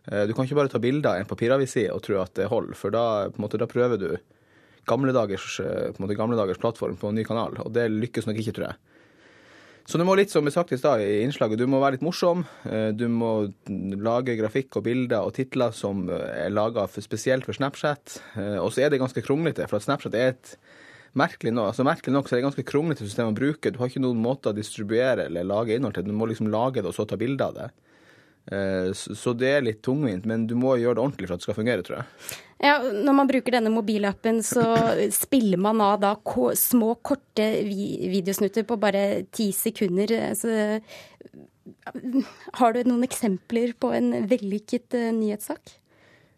Du 0.10 0.32
kan 0.34 0.48
ikke 0.48 0.56
bare 0.58 0.72
ta 0.72 0.80
bilder 0.82 1.12
av 1.12 1.22
en 1.22 1.28
papiravis 1.30 1.76
og 1.94 2.00
tro 2.02 2.16
at 2.18 2.32
det 2.40 2.48
holder, 2.50 2.78
for 2.78 2.94
da, 2.94 3.02
måte, 3.38 3.60
da 3.62 3.68
prøver 3.70 4.00
du 4.02 4.08
gamle 4.90 5.14
dagers, 5.14 5.60
måte, 6.02 6.16
gamle 6.18 6.56
plattform 6.58 6.96
på 6.98 7.12
en 7.12 7.20
ny 7.20 7.26
kanal, 7.28 7.60
og 7.62 7.70
det 7.76 7.90
lykkes 7.92 8.26
nok 8.26 8.40
ikke, 8.42 8.56
tror 8.58 8.72
jeg. 8.72 8.99
Så 9.90 9.98
du 9.98 10.04
må 10.06 10.14
litt 10.14 10.30
som 10.30 10.46
vi 10.46 10.52
sagt 10.54 10.70
i 10.76 10.78
stad 10.78 11.02
i 11.02 11.24
innslaget, 11.24 11.58
du 11.58 11.66
må 11.66 11.80
være 11.82 11.96
litt 11.96 12.04
morsom. 12.06 12.44
Eh, 12.70 12.92
du 12.94 13.08
må 13.10 13.50
lage 13.98 14.36
grafikk 14.38 14.78
og 14.78 14.84
bilder 14.86 15.26
og 15.26 15.34
titler 15.34 15.74
som 15.74 16.04
eh, 16.14 16.44
er 16.44 16.54
laga 16.54 16.84
spesielt 16.94 17.48
for 17.48 17.58
Snapchat. 17.58 18.20
Eh, 18.38 18.60
og 18.62 18.70
så 18.70 18.84
er 18.86 18.94
det 18.94 19.00
ganske 19.02 19.24
kronglete, 19.26 19.66
for 19.66 19.80
at 19.80 19.88
Snapchat 19.88 20.18
er 20.20 20.36
et 20.36 20.52
merkelig, 21.18 21.56
no, 21.58 21.66
altså 21.72 21.88
merkelig 21.88 22.14
nok 22.14 22.30
så 22.30 22.36
er 22.36 22.38
det 22.38 22.44
et 22.44 22.50
ganske 22.52 22.68
kronglete 22.70 23.08
system 23.08 23.32
å 23.32 23.38
bruke. 23.40 23.74
Du 23.74 23.82
har 23.82 23.90
ikke 23.90 24.04
noen 24.04 24.22
måte 24.22 24.54
å 24.54 24.58
distribuere 24.60 25.26
eller 25.26 25.50
lage 25.50 25.74
innhold 25.74 25.98
til. 25.98 26.06
Du 26.06 26.14
må 26.14 26.30
liksom 26.30 26.52
lage 26.54 26.84
det 26.84 26.92
og 26.92 26.94
så 26.94 27.10
ta 27.10 27.18
bilde 27.18 27.50
av 27.50 27.58
det. 27.58 27.72
Eh, 28.50 28.92
så 28.94 29.34
det 29.38 29.50
er 29.50 29.66
litt 29.66 29.82
tungvint, 29.86 30.26
men 30.30 30.48
du 30.50 30.56
må 30.58 30.78
gjøre 30.80 30.98
det 30.98 31.04
ordentlig 31.04 31.28
for 31.28 31.36
at 31.36 31.44
det 31.44 31.48
skal 31.50 31.60
fungere, 31.60 31.86
tror 31.86 32.00
jeg. 32.02 32.38
Ja, 32.60 32.80
Når 32.84 33.16
man 33.16 33.30
bruker 33.30 33.56
denne 33.56 33.72
mobilappen, 33.72 34.42
så 34.44 34.64
spiller 35.16 35.62
man 35.62 35.80
av 35.84 36.00
da 36.02 36.16
små, 36.60 36.96
korte 36.96 37.46
videosnutter 37.64 38.66
på 38.68 38.76
bare 38.82 39.04
ti 39.32 39.52
sekunder. 39.56 40.12
Så, 40.36 40.82
har 42.60 42.74
du 42.74 42.82
noen 42.84 43.06
eksempler 43.06 43.76
på 43.80 43.94
en 43.96 44.12
vellykket 44.28 44.98
uh, 44.98 45.12
nyhetssak 45.16 45.72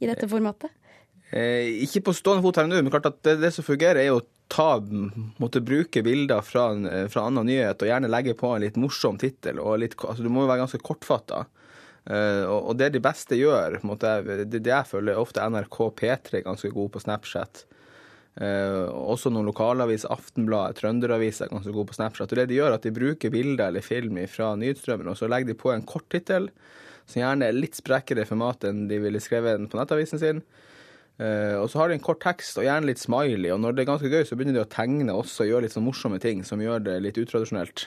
i 0.03 0.09
dette 0.09 0.27
formatet? 0.29 0.69
Eh, 1.31 1.81
ikke 1.87 2.03
på 2.09 2.13
stående 2.13 2.43
fot 2.43 2.59
her 2.59 2.67
nå, 2.67 2.81
men 2.83 2.93
klart 2.93 3.07
at 3.07 3.21
det, 3.25 3.37
det 3.41 3.53
som 3.55 3.65
fungerer, 3.65 4.03
er 4.03 4.13
å 4.13 4.21
ta, 4.51 4.75
måtte 5.39 5.63
bruke 5.63 6.03
bilder 6.03 6.43
fra 6.43 6.67
fra 7.09 7.23
annen 7.29 7.47
nyhet 7.47 7.81
og 7.81 7.87
gjerne 7.87 8.11
legge 8.11 8.35
på 8.37 8.51
en 8.51 8.65
litt 8.65 8.77
morsom 8.77 9.17
tittel. 9.17 9.61
Altså, 9.63 10.19
du 10.19 10.29
må 10.29 10.43
jo 10.43 10.51
være 10.51 10.65
ganske 10.65 10.83
kortfatta. 10.83 11.45
Uh, 12.09 12.49
og 12.49 12.73
det 12.79 12.89
de 12.95 13.01
beste 13.03 13.37
gjør, 13.37 13.77
det, 14.01 14.61
jeg 14.65 14.87
føler, 14.89 15.13
er 15.13 15.21
ofte 15.21 15.43
NRK 15.45 15.77
P3 15.99 16.41
ganske 16.47 16.71
god 16.73 16.89
på 16.95 17.01
Snapchat. 17.03 17.65
Uh, 18.41 18.87
også 19.11 19.29
noen 19.29 19.49
lokalaviser, 19.49 20.09
Aftenbladet, 20.13 20.79
Trønderaviser 20.79 21.45
er 21.45 21.53
ganske 21.53 21.73
gode 21.75 21.91
på 21.91 21.97
Snapchat. 21.99 22.31
Og 22.31 22.39
det 22.39 22.47
de 22.49 22.57
gjør, 22.57 22.71
er 22.71 22.79
at 22.79 22.87
de 22.87 22.95
bruker 22.95 23.33
bilder 23.33 23.69
eller 23.69 23.85
film 23.85 24.17
fra 24.31 24.55
nyhetsstrømmen, 24.57 25.11
og 25.11 25.19
så 25.19 25.29
legger 25.29 25.51
de 25.51 25.59
på 25.61 25.75
en 25.75 25.85
kort 25.85 26.07
tittel, 26.09 26.49
som 27.05 27.21
gjerne 27.21 27.49
er 27.49 27.57
litt 27.57 27.77
sprekkere 27.77 28.25
format 28.29 28.65
enn 28.69 28.85
de 28.89 29.01
ville 29.03 29.21
skrevet 29.21 29.69
på 29.69 29.77
nettavisen 29.77 30.21
sin. 30.21 30.41
Uh, 31.21 31.61
og 31.61 31.67
så 31.69 31.83
har 31.83 31.91
de 31.91 31.99
en 31.99 32.05
kort 32.05 32.23
tekst 32.23 32.57
og 32.57 32.65
gjerne 32.65 32.89
litt 32.89 33.01
smiley, 33.01 33.51
og 33.53 33.61
når 33.61 33.77
det 33.77 33.83
er 33.83 33.91
ganske 33.93 34.09
gøy, 34.09 34.23
så 34.25 34.33
begynner 34.33 34.57
de 34.57 34.65
å 34.65 34.73
tegne 34.73 35.13
også 35.13 35.45
og 35.45 35.51
gjøre 35.51 35.67
litt 35.67 35.77
sånn 35.77 35.85
morsomme 35.85 36.21
ting 36.23 36.41
som 36.47 36.63
gjør 36.63 36.81
det 36.87 37.01
litt 37.05 37.19
utradisjonelt. 37.21 37.85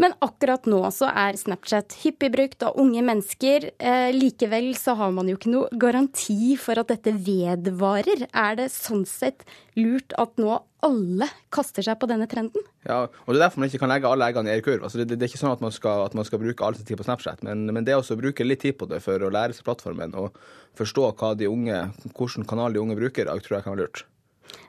Men 0.00 0.14
akkurat 0.24 0.66
nå 0.68 0.82
så 0.92 1.08
er 1.08 1.38
Snapchat 1.40 1.96
hyppig 2.02 2.30
brukt 2.34 2.64
av 2.66 2.76
unge 2.80 3.00
mennesker. 3.04 3.70
Eh, 3.78 4.12
likevel 4.12 4.74
så 4.76 4.96
har 4.98 5.12
man 5.16 5.30
jo 5.30 5.38
ikke 5.38 5.52
noe 5.52 5.80
garanti 5.80 6.56
for 6.60 6.76
at 6.80 6.90
dette 6.92 7.14
vedvarer. 7.16 8.26
Er 8.28 8.58
det 8.60 8.68
sånn 8.74 9.06
sett 9.08 9.46
lurt 9.78 10.12
at 10.20 10.36
nå 10.40 10.58
alle 10.86 11.28
kaster 11.54 11.84
seg 11.86 11.96
på 12.00 12.08
denne 12.10 12.28
trenden? 12.30 12.64
Ja, 12.86 13.06
og 13.08 13.30
det 13.32 13.40
er 13.40 13.46
derfor 13.46 13.62
man 13.62 13.72
ikke 13.72 13.80
kan 13.82 13.90
legge 13.90 14.10
alle 14.10 14.28
eggene 14.28 14.52
i 14.52 14.58
en 14.60 14.66
kurv. 14.66 14.84
Altså 14.84 15.00
det, 15.00 15.08
det, 15.14 15.22
er 15.22 15.32
ikke 15.32 15.42
sånn 15.42 15.54
at 15.56 15.64
man 15.64 15.74
skal, 15.74 16.04
at 16.06 16.16
man 16.18 16.28
skal 16.28 16.42
bruke 16.42 16.66
all 16.66 16.76
sin 16.76 16.88
tid 16.88 17.00
på 17.00 17.06
Snapchat, 17.08 17.40
men, 17.46 17.64
men 17.72 17.88
det 17.88 17.96
å 17.96 18.20
bruke 18.20 18.46
litt 18.46 18.62
tid 18.66 18.76
på 18.78 18.88
det 18.90 19.00
for 19.04 19.22
å 19.22 19.32
lære 19.32 19.56
seg 19.56 19.66
plattformen 19.66 20.14
og 20.18 20.36
forstå 20.76 21.08
hva 21.16 21.32
de 21.40 21.48
unge, 21.50 21.80
hvilken 22.12 22.46
kanal 22.48 22.76
de 22.76 22.84
unge 22.84 22.98
bruker, 23.00 23.32
tror 23.42 23.58
jeg 23.58 23.66
kan 23.66 23.74
være 23.74 23.86
lurt. 23.86 24.04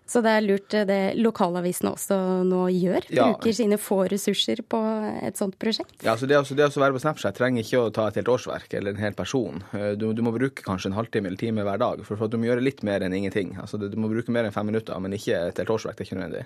Så 0.07 0.21
det 0.23 0.31
er 0.31 0.45
lurt 0.45 0.73
eh, 0.77 0.85
det 0.87 0.99
lokalavisene 1.19 1.91
også 1.91 2.17
nå 2.47 2.61
gjør? 2.71 3.07
Ja. 3.11 3.27
Bruker 3.27 3.55
sine 3.55 3.79
få 3.81 4.05
ressurser 4.11 4.63
på 4.63 4.79
et 5.27 5.39
sånt 5.39 5.57
prosjekt? 5.59 5.97
Ja, 6.05 6.15
så 6.19 6.29
det, 6.29 6.39
det 6.55 6.69
å 6.69 6.83
være 6.83 6.95
på 6.95 7.03
Snapchat 7.03 7.37
trenger 7.37 7.65
ikke 7.65 7.83
å 7.83 7.93
ta 7.93 8.07
et 8.07 8.19
helt 8.21 8.31
årsverk 8.31 8.77
eller 8.79 8.95
en 8.95 9.03
hel 9.03 9.17
person. 9.17 9.63
Eh, 9.75 9.91
du, 9.99 10.09
du 10.15 10.23
må 10.25 10.33
bruke 10.35 10.63
kanskje 10.65 10.93
en 10.93 10.97
halvtime 10.97 11.31
eller 11.31 11.41
time 11.41 11.67
hver 11.67 11.83
dag, 11.83 12.03
for, 12.07 12.19
for 12.19 12.31
du 12.31 12.39
må 12.39 12.49
gjøre 12.49 12.63
litt 12.63 12.83
mer 12.87 13.03
enn 13.03 13.15
ingenting. 13.17 13.57
Altså, 13.61 13.81
du 13.81 13.99
må 13.99 14.11
bruke 14.11 14.33
mer 14.33 14.47
enn 14.47 14.55
fem 14.55 14.69
minutter, 14.71 14.95
men 15.03 15.17
ikke 15.17 15.49
et 15.51 15.63
helt 15.63 15.75
årsverk. 15.75 15.99
Det 15.99 16.07
er 16.07 16.11
ikke 16.11 16.21
nødvendig. 16.21 16.45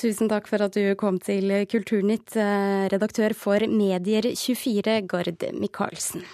Tusen 0.00 0.30
takk 0.32 0.46
for 0.48 0.64
at 0.64 0.72
du 0.72 0.94
kom 0.96 1.18
til 1.20 1.52
Kulturnytt, 1.68 2.32
eh, 2.40 2.88
redaktør 2.88 3.36
for 3.36 3.60
Medier24, 3.68 5.02
Gard 5.10 5.50
Michaelsen. 5.60 6.24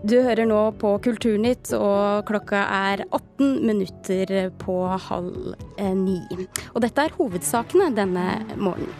Du 0.00 0.14
hører 0.24 0.46
nå 0.48 0.58
på 0.80 0.94
Kulturnytt, 1.04 1.74
og 1.76 2.24
klokka 2.28 2.62
er 2.72 3.02
18 3.12 3.58
minutter 3.68 4.48
på 4.62 4.76
halv 4.88 5.52
eh, 5.76 5.92
ni. 5.92 6.16
Og 6.72 6.80
dette 6.86 7.04
er 7.04 7.12
hovedsakene 7.18 7.90
denne 7.98 8.24
morgenen. 8.56 8.96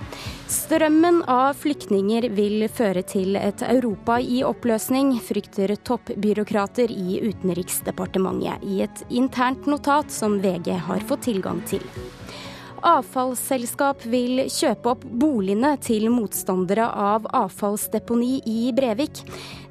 Strømmen 0.50 1.22
av 1.30 1.54
flyktninger 1.62 2.26
vil 2.36 2.66
føre 2.68 3.04
til 3.06 3.38
et 3.40 3.64
Europa 3.64 4.18
i 4.20 4.42
oppløsning, 4.44 5.14
frykter 5.24 5.72
toppbyråkrater 5.88 6.92
i 6.92 7.20
Utenriksdepartementet 7.30 8.66
i 8.68 8.82
et 8.84 9.04
internt 9.08 9.70
notat 9.70 10.12
som 10.12 10.40
VG 10.44 10.74
har 10.90 11.06
fått 11.08 11.30
tilgang 11.30 11.64
til. 11.70 11.86
Avfallsselskap 12.80 14.06
vil 14.08 14.46
kjøpe 14.48 14.94
opp 14.94 15.02
boligene 15.04 15.74
til 15.84 16.08
motstandere 16.12 16.86
av 16.88 17.26
avfallsdeponi 17.36 18.40
i 18.48 18.72
Brevik. 18.76 19.20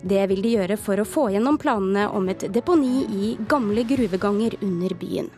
Det 0.05 0.27
vil 0.29 0.43
de 0.45 0.53
gjøre 0.59 0.77
for 0.77 1.01
å 1.01 1.07
få 1.07 1.29
gjennom 1.33 1.57
planene 1.61 2.05
om 2.13 2.29
et 2.29 2.45
deponi 2.53 3.05
i 3.09 3.31
gamle 3.49 3.85
gruveganger 3.89 4.59
under 4.61 4.93
byen. 5.01 5.31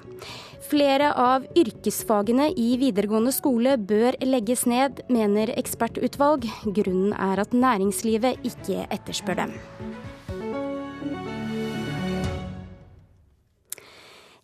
Flere 0.71 1.09
av 1.19 1.47
yrkesfagene 1.57 2.49
i 2.59 2.75
videregående 2.79 3.33
skole 3.35 3.75
bør 3.75 4.15
legges 4.23 4.63
ned, 4.67 5.01
mener 5.11 5.51
ekspertutvalg. 5.59 6.47
Grunnen 6.63 7.15
er 7.15 7.43
at 7.43 7.55
næringslivet 7.55 8.47
ikke 8.47 8.85
etterspør 8.87 9.45
dem. 9.45 9.59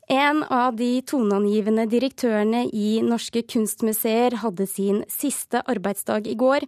En 0.07 0.39
av 0.43 0.77
de 0.79 1.01
toneangivende 1.03 1.83
direktørene 1.91 2.61
i 2.71 3.01
norske 3.03 3.41
kunstmuseer 3.51 4.37
hadde 4.39 4.63
sin 4.71 5.01
siste 5.11 5.59
arbeidsdag 5.67 6.29
i 6.31 6.35
går. 6.39 6.63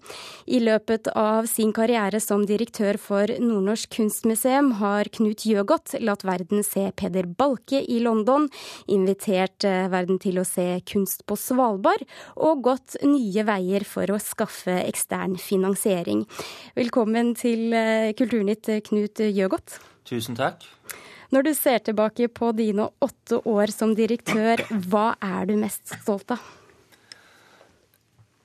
I 0.52 0.60
løpet 0.60 1.08
av 1.16 1.48
sin 1.48 1.72
karriere 1.72 2.20
som 2.20 2.44
direktør 2.44 3.00
for 3.00 3.32
Nordnorsk 3.40 3.94
kunstmuseum 3.96 4.74
har 4.82 5.08
Knut 5.16 5.46
Gjøgodt 5.48 5.96
latt 6.04 6.26
verden 6.28 6.66
se 6.68 6.90
Peder 7.00 7.30
Balke 7.32 7.80
i 7.80 8.02
London, 8.04 8.50
invitert 8.92 9.64
eh, 9.64 9.88
verden 9.88 10.20
til 10.20 10.42
å 10.42 10.48
se 10.48 10.82
kunst 10.92 11.24
på 11.24 11.38
Svalbard, 11.40 12.04
og 12.36 12.66
gått 12.68 12.98
nye 13.08 13.46
veier 13.48 13.88
for 13.88 14.12
å 14.12 14.20
skaffe 14.20 14.82
ekstern 14.84 15.40
finansiering. 15.40 16.26
Velkommen 16.76 17.32
til 17.40 17.72
eh, 17.72 18.12
Kulturnytt, 18.20 18.68
Knut 18.90 19.24
Gjøgodt. 19.24 19.80
Tusen 20.10 20.36
takk. 20.36 20.68
Når 21.30 21.46
du 21.46 21.52
ser 21.54 21.84
tilbake 21.86 22.26
på 22.34 22.50
dine 22.58 22.88
åtte 23.06 23.38
år 23.46 23.70
som 23.70 23.92
direktør, 23.98 24.64
hva 24.90 25.12
er 25.22 25.46
du 25.46 25.60
mest 25.62 25.92
stolt 26.00 26.34
av? 26.34 26.42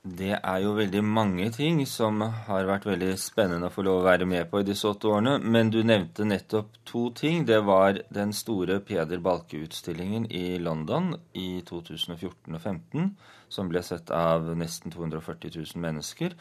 Det 0.05 0.35
er 0.37 0.59
jo 0.61 0.75
veldig 0.77 1.01
mange 1.01 1.47
ting 1.55 1.79
som 1.89 2.21
har 2.21 2.67
vært 2.69 2.85
veldig 2.85 3.15
spennende 3.17 3.71
å 3.71 3.73
få 3.73 3.87
lov 3.87 4.03
å 4.03 4.05
være 4.05 4.27
med 4.29 4.51
på 4.51 4.61
i 4.61 4.67
disse 4.69 4.85
åtte 4.85 5.09
årene. 5.09 5.39
Men 5.41 5.73
du 5.73 5.79
nevnte 5.81 6.27
nettopp 6.29 6.77
to 6.85 7.07
ting. 7.17 7.47
Det 7.49 7.63
var 7.65 8.03
den 8.13 8.37
store 8.37 8.83
Peder 8.85 9.25
Balke-utstillingen 9.25 10.29
i 10.29 10.59
London 10.61 11.15
i 11.33 11.63
2014 11.65 12.53
og 12.53 12.61
2015, 12.61 13.11
som 13.49 13.73
ble 13.73 13.81
sett 13.81 14.13
av 14.13 14.53
nesten 14.61 14.93
240 14.93 15.57
000 15.57 15.81
mennesker. 15.89 16.37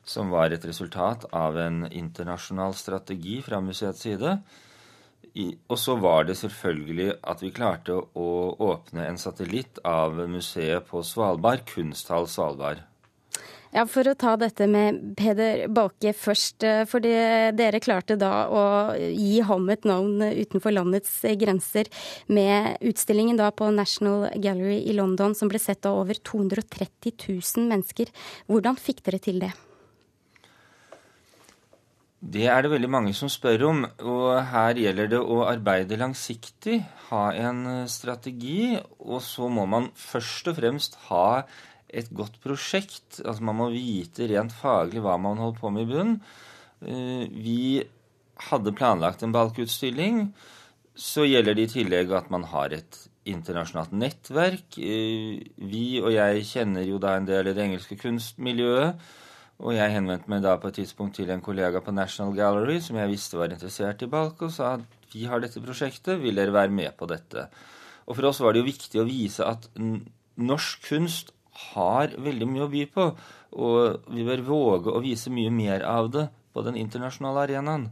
Som 0.00 0.32
var 0.32 0.56
et 0.56 0.64
resultat 0.64 1.28
av 1.28 1.60
en 1.60 1.84
internasjonal 1.84 2.72
strategi 2.72 3.42
fra 3.44 3.60
museets 3.60 4.08
side. 4.08 4.38
Og 5.34 5.78
så 5.80 5.96
var 5.98 6.28
det 6.28 6.36
selvfølgelig 6.38 7.16
at 7.26 7.40
vi 7.42 7.50
klarte 7.54 7.96
å 7.98 8.28
åpne 8.62 9.08
en 9.08 9.18
satellitt 9.18 9.80
av 9.82 10.14
museet 10.30 10.86
på 10.86 11.02
Svalbard, 11.02 11.64
Kunsthall 11.66 12.28
Svalbard. 12.30 12.84
Ja, 13.74 13.82
For 13.90 14.06
å 14.06 14.14
ta 14.14 14.36
dette 14.38 14.68
med 14.70 15.00
Peder 15.18 15.64
Balke 15.66 16.12
først. 16.14 16.62
Eh, 16.62 16.84
fordi 16.86 17.10
dere 17.58 17.80
klarte 17.82 18.14
da 18.14 18.46
å 18.46 18.62
gi 18.94 19.40
ham 19.42 19.66
et 19.74 19.82
navn 19.88 20.22
utenfor 20.22 20.76
landets 20.76 21.16
grenser 21.40 21.90
med 22.30 22.78
utstillingen 22.86 23.40
da 23.40 23.50
på 23.50 23.72
National 23.74 24.28
Gallery 24.38 24.78
i 24.86 24.94
London 24.94 25.34
som 25.34 25.50
ble 25.50 25.58
sett 25.58 25.90
av 25.90 26.04
over 26.04 26.22
230 26.22 27.18
000 27.26 27.66
mennesker. 27.66 28.14
Hvordan 28.46 28.78
fikk 28.78 29.02
dere 29.08 29.18
til 29.26 29.42
det? 29.42 29.50
Det 32.24 32.46
er 32.48 32.64
det 32.64 32.70
veldig 32.72 32.88
mange 32.88 33.12
som 33.16 33.28
spør 33.28 33.66
om. 33.68 33.84
Og 34.00 34.28
her 34.48 34.80
gjelder 34.80 35.10
det 35.12 35.20
å 35.20 35.42
arbeide 35.44 35.98
langsiktig, 36.00 36.80
ha 37.10 37.26
en 37.36 37.60
eh, 37.68 37.90
strategi. 37.90 38.74
Og 39.04 39.20
så 39.24 39.50
må 39.52 39.66
man 39.68 39.90
først 39.98 40.48
og 40.52 40.58
fremst 40.60 40.96
ha 41.10 41.44
et 41.92 42.08
godt 42.16 42.40
prosjekt. 42.44 43.20
Altså 43.20 43.44
man 43.44 43.60
må 43.60 43.70
vite 43.74 44.28
rent 44.30 44.54
faglig 44.56 45.04
hva 45.04 45.18
man 45.20 45.42
holder 45.42 45.60
på 45.60 45.72
med 45.74 45.84
i 45.84 45.90
bunnen. 45.92 46.20
Eh, 46.80 47.26
vi 47.28 47.82
hadde 48.48 48.76
planlagt 48.76 49.22
en 49.22 49.34
balkutstilling. 49.34 50.30
Så 50.94 51.26
gjelder 51.28 51.58
det 51.58 51.68
i 51.68 51.74
tillegg 51.80 52.12
at 52.14 52.30
man 52.32 52.46
har 52.54 52.72
et 52.72 53.00
internasjonalt 53.28 53.92
nettverk. 53.92 54.78
Eh, 54.80 55.44
vi 55.60 55.84
og 56.00 56.08
jeg 56.14 56.48
kjenner 56.54 56.88
jo 56.88 57.02
da 57.02 57.18
en 57.18 57.28
del 57.28 57.52
i 57.52 57.54
det 57.56 57.68
engelske 57.68 58.00
kunstmiljøet. 58.00 59.04
Og 59.62 59.76
jeg 59.76 59.92
henvendte 59.94 60.30
meg 60.30 60.42
da 60.42 60.56
på 60.58 60.70
et 60.70 60.80
tidspunkt 60.80 61.16
til 61.20 61.30
en 61.30 61.42
kollega 61.44 61.80
på 61.84 61.94
National 61.94 62.34
Gallery 62.34 62.80
som 62.82 62.98
jeg 62.98 63.12
visste 63.12 63.38
var 63.38 63.54
interessert 63.54 64.02
i 64.02 64.10
Balk, 64.10 64.42
og 64.42 64.52
sa 64.52 64.74
at 64.78 65.12
vi 65.14 65.28
har 65.30 65.42
dette 65.42 65.62
prosjektet, 65.62 66.18
vil 66.22 66.34
dere 66.34 66.54
være 66.54 66.74
med 66.74 66.96
på 66.98 67.06
dette? 67.10 67.46
Og 68.10 68.18
for 68.18 68.28
oss 68.28 68.42
var 68.42 68.52
det 68.52 68.64
jo 68.64 68.68
viktig 68.68 69.00
å 69.00 69.06
vise 69.08 69.46
at 69.46 69.68
norsk 69.78 70.88
kunst 70.88 71.30
har 71.70 72.16
veldig 72.18 72.48
mye 72.50 72.64
å 72.66 72.72
by 72.72 72.86
på, 72.90 73.04
og 73.54 74.08
vi 74.10 74.24
bør 74.26 74.42
våge 74.48 74.94
å 74.94 75.02
vise 75.04 75.30
mye 75.30 75.52
mer 75.54 75.86
av 75.86 76.10
det 76.12 76.26
på 76.54 76.62
den 76.66 76.78
internasjonale 76.78 77.46
arenaen. 77.46 77.86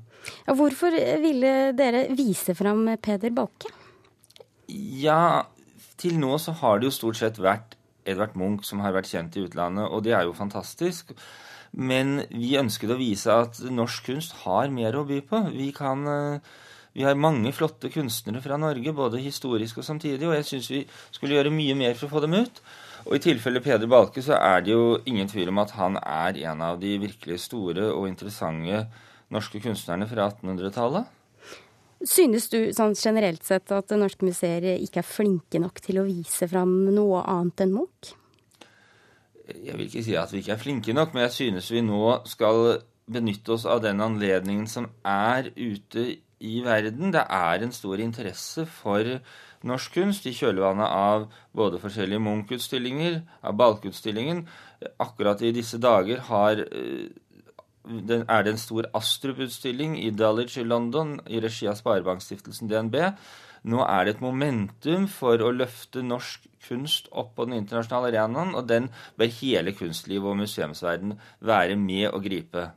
Hvorfor 0.46 0.94
ville 1.22 1.54
dere 1.78 2.08
vise 2.18 2.54
fram 2.58 2.84
Peder 3.02 3.30
Balke? 3.34 3.70
Ja, 4.72 5.46
til 5.98 6.18
nå 6.18 6.34
så 6.42 6.54
har 6.58 6.80
det 6.80 6.90
jo 6.90 6.96
stort 6.98 7.18
sett 7.20 7.38
vært 7.42 7.76
Edvard 8.08 8.34
Munch 8.38 8.66
som 8.66 8.82
har 8.82 8.94
vært 8.94 9.10
kjent 9.10 9.38
i 9.38 9.46
utlandet, 9.46 9.86
og 9.86 10.02
det 10.06 10.14
er 10.18 10.26
jo 10.26 10.34
fantastisk. 10.34 11.14
Men 11.72 12.26
vi 12.28 12.52
ønsket 12.60 12.92
å 12.92 12.98
vise 13.00 13.32
at 13.32 13.62
norsk 13.72 14.10
kunst 14.10 14.36
har 14.44 14.72
mer 14.72 14.98
å 14.98 15.06
by 15.08 15.22
på. 15.24 15.40
Vi, 15.54 15.70
kan, 15.72 16.04
eh, 16.06 16.40
vi 16.92 17.06
har 17.06 17.16
mange 17.16 17.52
flotte 17.56 17.88
kunstnere 17.92 18.42
fra 18.44 18.58
Norge, 18.60 18.92
både 18.92 19.22
historisk 19.22 19.80
og 19.80 19.88
samtidig, 19.88 20.26
og 20.28 20.36
jeg 20.36 20.48
syns 20.50 20.70
vi 20.70 20.82
skulle 21.10 21.38
gjøre 21.38 21.54
mye 21.54 21.78
mer 21.78 21.96
for 21.96 22.10
å 22.10 22.16
få 22.16 22.24
dem 22.26 22.36
ut. 22.42 22.60
Og 23.06 23.16
i 23.16 23.22
tilfelle 23.24 23.62
Peder 23.64 23.88
Balke 23.90 24.22
så 24.22 24.36
er 24.36 24.62
det 24.62 24.76
jo 24.76 25.00
ingen 25.08 25.30
tvil 25.30 25.48
om 25.50 25.62
at 25.64 25.72
han 25.78 25.96
er 25.98 26.38
en 26.52 26.62
av 26.62 26.78
de 26.82 26.98
virkelig 27.02 27.40
store 27.48 27.88
og 27.90 28.06
interessante 28.10 28.84
norske 29.32 29.62
kunstnerne 29.64 30.06
fra 30.06 30.28
1800-tallet. 30.28 31.08
Synes 32.02 32.48
du 32.50 32.58
sånn 32.74 32.96
generelt 32.98 33.44
sett 33.46 33.70
at 33.74 33.92
norske 33.94 34.26
museer 34.26 34.74
ikke 34.74 35.00
er 35.02 35.06
flinke 35.06 35.60
nok 35.62 35.78
til 35.82 36.00
å 36.02 36.06
vise 36.06 36.48
fram 36.50 36.82
noe 36.90 37.22
annet 37.30 37.62
enn 37.64 37.74
Munch? 37.76 38.12
Jeg 39.48 39.74
vil 39.74 39.86
ikke 39.88 40.04
si 40.06 40.14
at 40.18 40.32
vi 40.32 40.42
ikke 40.42 40.54
er 40.54 40.60
flinke 40.60 40.94
nok, 40.94 41.14
men 41.14 41.26
jeg 41.26 41.36
synes 41.38 41.70
vi 41.72 41.82
nå 41.84 42.02
skal 42.30 42.82
benytte 43.12 43.56
oss 43.56 43.64
av 43.66 43.82
den 43.82 44.00
anledningen 44.00 44.68
som 44.70 44.86
er 45.04 45.50
ute 45.56 46.04
i 46.42 46.60
verden. 46.64 47.12
Det 47.14 47.24
er 47.26 47.62
en 47.62 47.74
stor 47.74 48.02
interesse 48.02 48.66
for 48.66 49.18
norsk 49.66 49.94
kunst 49.94 50.26
i 50.26 50.34
kjølvannet 50.34 50.86
av 50.86 51.26
både 51.54 51.80
forskjellige 51.82 52.22
Munch-utstillinger, 52.22 53.20
av 53.42 53.58
Balke-utstillingen. 53.58 54.46
Akkurat 55.02 55.42
i 55.42 55.52
disse 55.54 55.78
dager 55.78 56.22
har, 56.30 56.62
eh, 56.62 57.10
er 58.28 58.42
det 58.42 58.52
en 58.52 58.58
stor 58.58 58.86
Astrup-utstilling 58.94 59.98
i 59.98 60.10
Dulwich 60.10 60.58
i 60.58 60.64
London 60.64 61.20
i 61.26 61.40
regi 61.40 61.66
av 61.66 61.74
Sparebankstiftelsen 61.74 62.68
DNB. 62.68 63.14
Nå 63.62 63.82
er 63.86 64.04
det 64.04 64.16
et 64.16 64.22
momentum 64.24 65.06
for 65.10 65.38
å 65.38 65.52
løfte 65.54 66.02
norsk 66.02 66.48
kunst 66.66 67.08
opp 67.14 67.36
på 67.36 67.46
den 67.46 67.60
internasjonale 67.60 68.10
arenaen, 68.10 68.54
og 68.58 68.66
den 68.70 68.88
bør 69.18 69.30
hele 69.38 69.74
kunstlivet 69.76 70.30
og 70.32 70.40
museumsverden 70.42 71.16
være 71.40 71.78
med 71.78 72.10
å 72.10 72.22
gripe. 72.22 72.70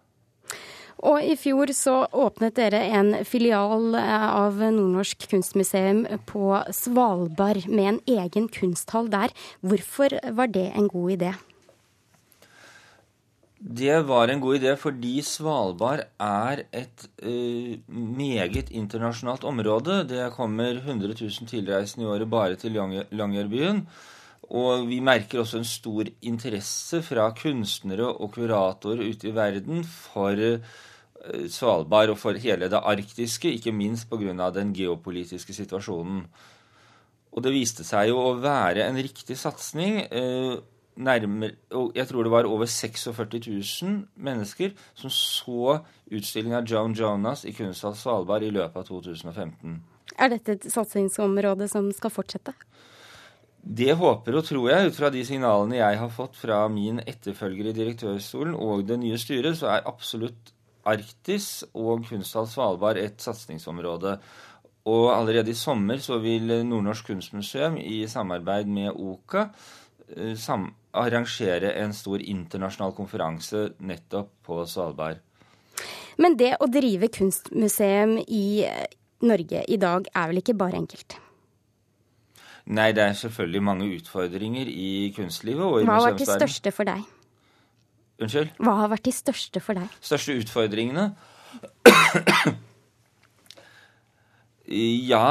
Og 1.06 1.26
i 1.26 1.36
fjor 1.38 1.74
så 1.76 1.96
åpnet 2.16 2.56
dere 2.58 2.80
en 2.98 3.12
filial 3.28 3.98
eh, 4.00 4.28
av 4.30 4.62
Nordnorsk 4.62 5.28
kunstmuseum 5.30 6.06
på 6.30 6.54
Svalbard 6.74 7.68
med 7.68 7.90
en 7.90 8.00
egen 8.22 8.48
kunsthall 8.48 9.12
der. 9.12 9.36
Hvorfor 9.60 10.16
var 10.38 10.54
det 10.54 10.70
en 10.72 10.88
god 10.90 11.18
idé? 11.18 11.34
Det 13.56 14.02
var 14.04 14.28
en 14.28 14.42
god 14.44 14.58
idé 14.60 14.74
fordi 14.76 15.22
Svalbard 15.24 16.02
er 16.20 16.66
et 16.76 17.06
uh, 17.24 17.76
meget 17.88 18.70
internasjonalt 18.70 19.46
område. 19.48 20.04
Det 20.10 20.34
kommer 20.36 20.76
100 20.76 21.16
000 21.16 21.48
tilreisende 21.48 22.06
i 22.06 22.10
året 22.10 22.30
bare 22.30 22.56
til 22.60 22.76
Longyearbyen. 22.76 23.86
Og 24.52 24.86
vi 24.90 25.00
merker 25.00 25.40
også 25.40 25.58
en 25.58 25.66
stor 25.66 26.04
interesse 26.22 27.02
fra 27.02 27.32
kunstnere 27.34 28.12
og 28.12 28.36
kuratorer 28.36 29.08
ute 29.08 29.32
i 29.32 29.34
verden 29.34 29.84
for 29.88 30.36
uh, 30.36 31.48
Svalbard 31.48 32.12
og 32.12 32.20
for 32.20 32.36
hele 32.36 32.68
det 32.70 32.84
arktiske, 32.84 33.56
ikke 33.56 33.72
minst 33.72 34.10
pga. 34.10 34.52
den 34.52 34.74
geopolitiske 34.76 35.54
situasjonen. 35.54 36.26
Og 37.32 37.44
det 37.44 37.56
viste 37.56 37.84
seg 37.84 38.10
jo 38.12 38.20
å 38.20 38.38
være 38.40 38.84
en 38.84 39.00
riktig 39.00 39.40
satsing. 39.40 40.04
Uh, 40.12 40.60
nærmere 40.96 41.56
Jeg 41.96 42.08
tror 42.08 42.24
det 42.24 42.32
var 42.32 42.46
over 42.46 42.66
46 42.66 43.26
000 43.84 44.06
mennesker 44.16 44.72
som 44.94 45.10
så 45.10 45.80
utstillingen 46.12 46.58
av 46.58 46.70
Joan 46.70 46.94
Jonas 46.94 47.46
i 47.46 47.54
Kunsthall 47.54 47.96
Svalbard 47.96 48.44
i 48.44 48.54
løpet 48.54 48.78
av 48.78 48.88
2015. 48.88 49.82
Er 50.18 50.30
dette 50.32 50.56
et 50.56 50.68
satsingsområde 50.72 51.68
som 51.68 51.92
skal 51.92 52.14
fortsette? 52.14 52.54
Det 53.66 53.96
håper 53.98 54.36
og 54.38 54.46
tror 54.46 54.68
jeg, 54.70 54.90
ut 54.92 54.98
fra 55.00 55.10
de 55.10 55.24
signalene 55.26 55.80
jeg 55.80 55.98
har 55.98 56.12
fått 56.14 56.36
fra 56.38 56.68
min 56.70 57.02
etterfølger 57.02 57.72
i 57.72 57.74
direktørstolen 57.74 58.54
og 58.54 58.86
det 58.86 59.00
nye 59.02 59.18
styret, 59.18 59.58
så 59.58 59.72
er 59.74 59.88
absolutt 59.90 60.54
Arktis 60.86 61.64
og 61.74 62.06
Kunsthall 62.06 62.46
Svalbard 62.46 63.00
et 63.02 63.18
satsingsområde. 63.26 64.20
Og 64.86 65.08
allerede 65.10 65.50
i 65.50 65.58
sommer 65.58 65.98
så 65.98 66.20
vil 66.22 66.52
Nordnorsk 66.68 67.10
Kunstmuseum 67.10 67.80
i 67.82 68.04
samarbeid 68.06 68.70
med 68.70 68.94
OKA 68.94 69.48
arrangere 70.96 71.74
en 71.82 71.94
stor 71.94 72.22
internasjonal 72.22 72.94
konferanse 72.98 73.72
nettopp 73.80 74.32
på 74.46 74.62
Svalbard. 74.70 75.22
Men 76.22 76.38
det 76.40 76.54
å 76.62 76.70
drive 76.72 77.10
kunstmuseum 77.12 78.18
i 78.24 78.64
eh, 78.64 78.86
Norge 79.26 79.64
i 79.68 79.78
dag 79.82 80.08
er 80.14 80.32
vel 80.32 80.40
ikke 80.40 80.56
bare 80.58 80.80
enkelt? 80.80 81.18
Nei, 82.66 82.90
det 82.98 83.04
er 83.04 83.18
selvfølgelig 83.18 83.62
mange 83.62 83.90
utfordringer 83.94 84.70
i 84.72 85.12
kunstlivet 85.16 85.66
og 85.66 85.82
i 85.82 85.86
Hva 85.86 86.00
har 86.00 86.08
vært 86.10 86.24
de 86.24 86.30
største 86.30 86.72
for 86.74 86.90
deg? 86.90 87.04
Unnskyld? 88.26 88.56
Hva 88.64 88.74
har 88.80 88.90
vært 88.94 89.06
de 89.06 89.14
største 89.14 89.62
for 89.62 89.78
deg? 89.78 89.98
Største 90.02 90.38
utfordringene? 90.40 91.10
ja, 95.12 95.26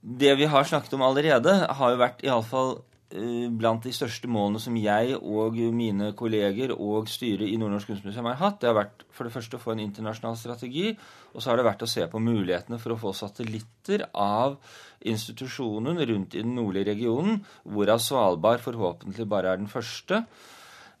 det 0.00 0.32
vi 0.38 0.48
har 0.54 0.70
snakket 0.70 0.94
om 0.96 1.04
allerede, 1.04 1.52
har 1.68 1.92
jo 1.92 2.00
vært 2.00 2.24
iallfall 2.24 2.78
blant 3.10 3.82
de 3.82 3.90
største 3.90 4.28
målene 4.30 4.60
som 4.62 4.76
jeg 4.78 5.16
og 5.18 5.56
mine 5.74 6.12
kolleger 6.14 6.70
og 6.76 7.08
styret 7.10 7.48
i 7.48 7.56
Nordnorsk 7.58 7.90
Kunstmuseum 7.90 8.28
har 8.30 8.38
hatt. 8.38 8.60
Det 8.62 8.68
har 8.70 8.76
vært 8.76 9.02
for 9.10 9.26
det 9.26 9.34
første 9.34 9.58
å 9.58 9.62
få 9.62 9.74
en 9.74 9.82
internasjonal 9.82 10.38
strategi, 10.38 10.92
og 11.34 11.42
så 11.42 11.50
har 11.50 11.58
det 11.58 11.66
vært 11.66 11.82
å 11.82 11.90
se 11.90 12.06
på 12.06 12.22
mulighetene 12.22 12.78
for 12.78 12.94
å 12.94 13.00
få 13.00 13.10
satellitter 13.18 14.06
av 14.14 14.60
institusjonen 15.10 15.98
rundt 16.12 16.36
i 16.38 16.44
den 16.44 16.54
nordlige 16.54 16.92
regionen, 16.92 17.40
hvorav 17.66 17.98
Svalbard 18.04 18.62
forhåpentlig 18.62 19.26
bare 19.26 19.56
er 19.56 19.60
den 19.62 19.72
første. 19.72 20.22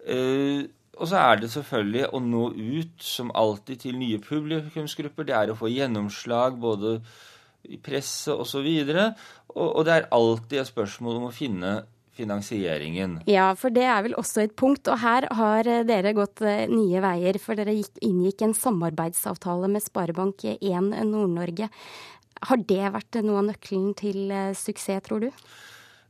Uh, 0.02 0.66
og 1.00 1.08
så 1.08 1.20
er 1.22 1.38
det 1.40 1.52
selvfølgelig 1.52 2.08
å 2.10 2.18
nå 2.20 2.42
ut, 2.50 2.96
som 3.00 3.30
alltid, 3.38 3.84
til 3.86 4.00
nye 4.00 4.18
publikumsgrupper. 4.20 5.28
Det 5.28 5.36
er 5.36 5.52
å 5.52 5.56
få 5.56 5.70
gjennomslag 5.70 6.58
både 6.60 6.98
i 7.70 7.78
presse 7.80 8.34
osv. 8.34 8.66
Og, 8.66 9.24
og, 9.54 9.64
og 9.68 9.86
det 9.86 9.94
er 9.94 10.10
alltid 10.12 10.60
et 10.60 10.68
spørsmål 10.68 11.22
om 11.22 11.30
å 11.30 11.34
finne 11.34 11.72
finansieringen. 12.16 13.18
Ja, 13.30 13.50
for 13.58 13.72
det 13.74 13.86
er 13.86 14.04
vel 14.06 14.16
også 14.18 14.44
et 14.44 14.54
punkt. 14.58 14.88
Og 14.90 15.00
her 15.02 15.28
har 15.38 15.70
dere 15.88 16.14
gått 16.16 16.42
eh, 16.44 16.66
nye 16.70 17.02
veier, 17.04 17.40
for 17.42 17.58
dere 17.58 17.76
inngikk 17.76 18.46
en 18.46 18.56
samarbeidsavtale 18.56 19.70
med 19.70 19.84
Sparebank1 19.86 20.94
Nord-Norge. 21.10 21.70
Har 22.50 22.62
det 22.64 22.94
vært 22.94 23.20
noe 23.24 23.42
av 23.42 23.50
nøkkelen 23.50 23.92
til 23.98 24.30
eh, 24.32 24.54
suksess, 24.56 25.04
tror 25.06 25.26
du? 25.26 25.30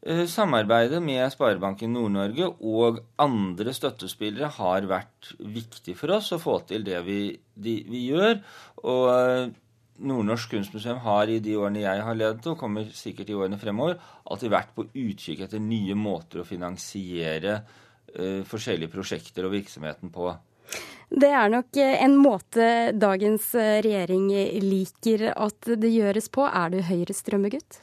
Eh, 0.00 0.24
samarbeidet 0.30 1.02
med 1.04 1.26
Sparebanken 1.34 1.92
Nord-Norge 1.92 2.46
og 2.64 3.02
andre 3.20 3.74
støttespillere 3.76 4.48
har 4.56 4.86
vært 4.88 5.34
viktig 5.38 5.92
for 5.98 6.16
oss 6.16 6.30
å 6.32 6.40
få 6.40 6.54
til 6.70 6.86
det 6.86 7.02
vi, 7.04 7.18
de, 7.52 7.74
vi 7.90 8.06
gjør. 8.08 8.38
Og 8.80 9.04
eh, 9.12 9.50
Nordnorsk 10.00 10.54
Kunstmuseum 10.54 11.00
har 11.04 11.28
i 11.28 11.40
de 11.44 11.56
årene 11.60 11.82
jeg 11.82 12.04
har 12.06 12.16
ledet, 12.16 12.46
og 12.48 12.58
kommer 12.60 12.88
sikkert 12.96 13.30
i 13.30 13.36
årene 13.36 13.58
fremover, 13.60 13.98
alltid 14.24 14.52
vært 14.52 14.72
på 14.76 14.86
utkikk 14.88 15.44
etter 15.46 15.62
nye 15.62 15.96
måter 15.98 16.42
å 16.42 16.48
finansiere 16.48 17.58
uh, 17.60 18.40
forskjellige 18.48 18.92
prosjekter 18.94 19.48
og 19.48 19.54
virksomheten 19.58 20.12
på. 20.14 20.32
Det 21.10 21.30
er 21.34 21.50
nok 21.50 21.76
en 21.82 22.12
måte 22.22 22.66
dagens 22.94 23.48
regjering 23.58 24.28
liker 24.62 25.32
at 25.34 25.72
det 25.82 25.90
gjøres 25.90 26.30
på. 26.30 26.46
Er 26.46 26.70
du 26.70 26.78
Høyres 26.86 27.24
drømmegutt? 27.26 27.80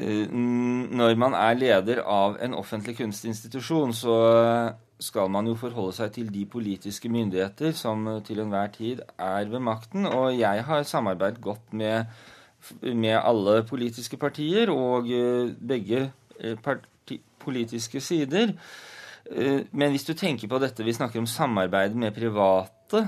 Uh, 0.00 0.26
når 0.30 1.16
man 1.20 1.38
er 1.38 1.60
leder 1.60 2.02
av 2.02 2.40
en 2.42 2.58
offentlig 2.58 2.98
kunstinstitusjon, 2.98 3.94
så 3.96 4.16
skal 5.02 5.30
man 5.30 5.48
jo 5.50 5.56
forholde 5.58 5.94
seg 5.96 6.12
til 6.14 6.30
de 6.32 6.44
politiske 6.46 7.10
myndigheter 7.10 7.74
som 7.76 8.06
til 8.26 8.42
enhver 8.42 8.70
tid 8.74 9.02
er 9.18 9.50
ved 9.50 9.62
makten. 9.64 10.06
Og 10.06 10.38
jeg 10.38 10.64
har 10.64 10.86
samarbeidet 10.88 11.42
godt 11.42 11.72
med, 11.72 12.04
med 12.82 13.18
alle 13.18 13.62
politiske 13.68 14.16
partier 14.16 14.70
og 14.72 15.10
eh, 15.10 15.52
begge 15.54 16.10
eh, 16.40 16.56
parti, 16.56 17.20
politiske 17.38 18.00
sider. 18.00 18.54
Men 19.72 19.88
hvis 19.88 20.04
du 20.04 20.12
tenker 20.12 20.48
på 20.52 20.58
dette, 20.60 20.84
vi 20.84 20.92
snakker 20.92 21.16
om 21.16 21.26
samarbeid 21.26 21.94
med 21.96 22.12
private 22.12 23.00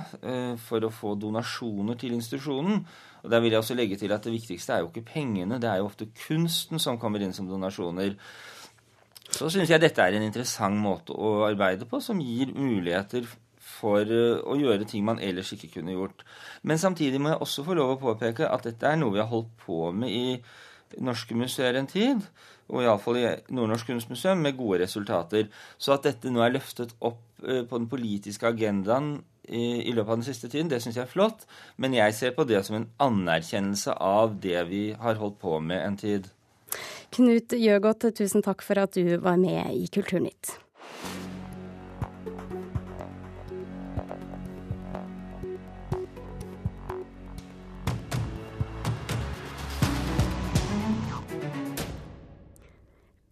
for 0.65 0.87
å 0.87 0.89
få 0.89 1.13
donasjoner 1.21 1.99
til 2.01 2.15
institusjonen, 2.17 2.79
og 3.27 3.33
Der 3.33 3.41
vil 3.41 3.51
jeg 3.51 3.59
også 3.59 3.75
legge 3.75 3.97
til 3.97 4.13
at 4.15 4.25
det 4.25 4.33
viktigste 4.33 4.73
er 4.73 4.85
jo 4.85 4.87
ikke 4.87 5.09
pengene, 5.13 5.59
det 5.59 5.67
er 5.67 5.81
jo 5.81 5.89
ofte 5.89 6.07
kunsten 6.29 6.79
som 6.79 6.99
kommer 6.99 7.19
inn 7.19 7.33
som 7.35 7.49
donasjoner. 7.51 8.15
Så 9.37 9.51
syns 9.53 9.71
jeg 9.71 9.83
dette 9.83 10.03
er 10.03 10.17
en 10.17 10.25
interessant 10.25 10.79
måte 10.81 11.13
å 11.13 11.43
arbeide 11.47 11.89
på, 11.89 12.01
som 12.01 12.21
gir 12.23 12.55
muligheter 12.57 13.27
for 13.67 14.07
eh, 14.07 14.39
å 14.41 14.57
gjøre 14.59 14.87
ting 14.89 15.05
man 15.07 15.21
ellers 15.23 15.53
ikke 15.57 15.75
kunne 15.79 15.97
gjort. 15.97 16.25
Men 16.63 16.81
samtidig 16.81 17.21
må 17.21 17.35
jeg 17.35 17.43
også 17.45 17.67
få 17.67 17.77
lov 17.77 17.97
å 17.97 18.01
påpeke 18.01 18.49
at 18.49 18.67
dette 18.69 18.89
er 18.89 18.99
noe 19.01 19.17
vi 19.17 19.23
har 19.23 19.31
holdt 19.31 19.53
på 19.67 19.91
med 19.93 20.13
i 20.13 21.03
norske 21.03 21.37
museer 21.37 21.77
en 21.77 21.89
tid, 21.91 22.23
og 22.71 22.83
iallfall 22.83 23.19
i 23.21 23.27
Nordnorsk 23.55 23.91
Kunstmuseum, 23.91 24.41
med 24.43 24.57
gode 24.59 24.81
resultater. 24.85 25.51
Så 25.79 25.95
at 25.95 26.07
dette 26.07 26.33
nå 26.33 26.43
er 26.43 26.55
løftet 26.57 26.95
opp 27.05 27.23
eh, 27.45 27.63
på 27.67 27.81
den 27.83 27.91
politiske 27.91 28.49
agendaen 28.49 29.19
i, 29.47 29.93
løpet 29.93 30.11
av 30.11 30.17
den 30.19 30.27
siste 30.27 30.51
tiden. 30.51 30.71
Det 30.71 30.81
syns 30.83 30.99
jeg 30.99 31.07
er 31.07 31.13
flott. 31.13 31.47
Men 31.77 31.95
jeg 31.95 32.15
ser 32.17 32.35
på 32.35 32.47
det 32.49 32.65
som 32.67 32.81
en 32.81 32.89
anerkjennelse 33.03 33.95
av 34.03 34.39
det 34.43 34.65
vi 34.71 34.89
har 34.99 35.21
holdt 35.21 35.39
på 35.43 35.61
med 35.63 35.83
en 35.85 36.01
tid. 36.01 36.31
Knut 37.15 37.55
Gjøgodt, 37.55 38.09
tusen 38.19 38.43
takk 38.45 38.65
for 38.67 38.83
at 38.83 38.97
du 38.97 39.17
var 39.23 39.39
med 39.41 39.75
i 39.77 39.87
Kulturnytt. 39.93 40.57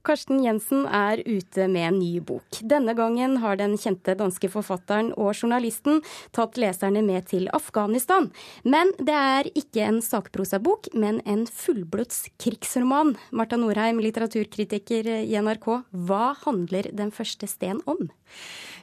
Karsten 0.04 0.42
Jensen 0.44 0.84
er 0.84 1.22
ute 1.24 1.64
med 1.72 1.86
en 1.88 1.98
ny 1.98 2.20
bok. 2.20 2.60
Denne 2.60 2.92
gangen 2.96 3.38
har 3.40 3.56
den 3.56 3.78
kjente 3.80 4.12
danske 4.18 4.50
forfatteren 4.52 5.12
og 5.16 5.32
journalisten 5.32 6.02
tatt 6.36 6.58
leserne 6.60 7.00
med 7.06 7.24
til 7.30 7.48
Afghanistan. 7.56 8.28
Men 8.68 8.92
det 9.00 9.16
er 9.16 9.48
ikke 9.56 9.86
en 9.86 10.02
sakprosabok, 10.04 10.90
men 10.92 11.22
en 11.24 11.46
fullblods 11.48 12.26
krigsroman. 12.42 13.14
Marta 13.32 13.56
Norheim, 13.56 14.02
litteraturkritiker 14.04 15.08
i 15.22 15.40
NRK, 15.40 15.70
hva 16.04 16.34
handler 16.44 16.92
Den 16.94 17.10
første 17.10 17.48
sten 17.48 17.80
om? 17.90 18.10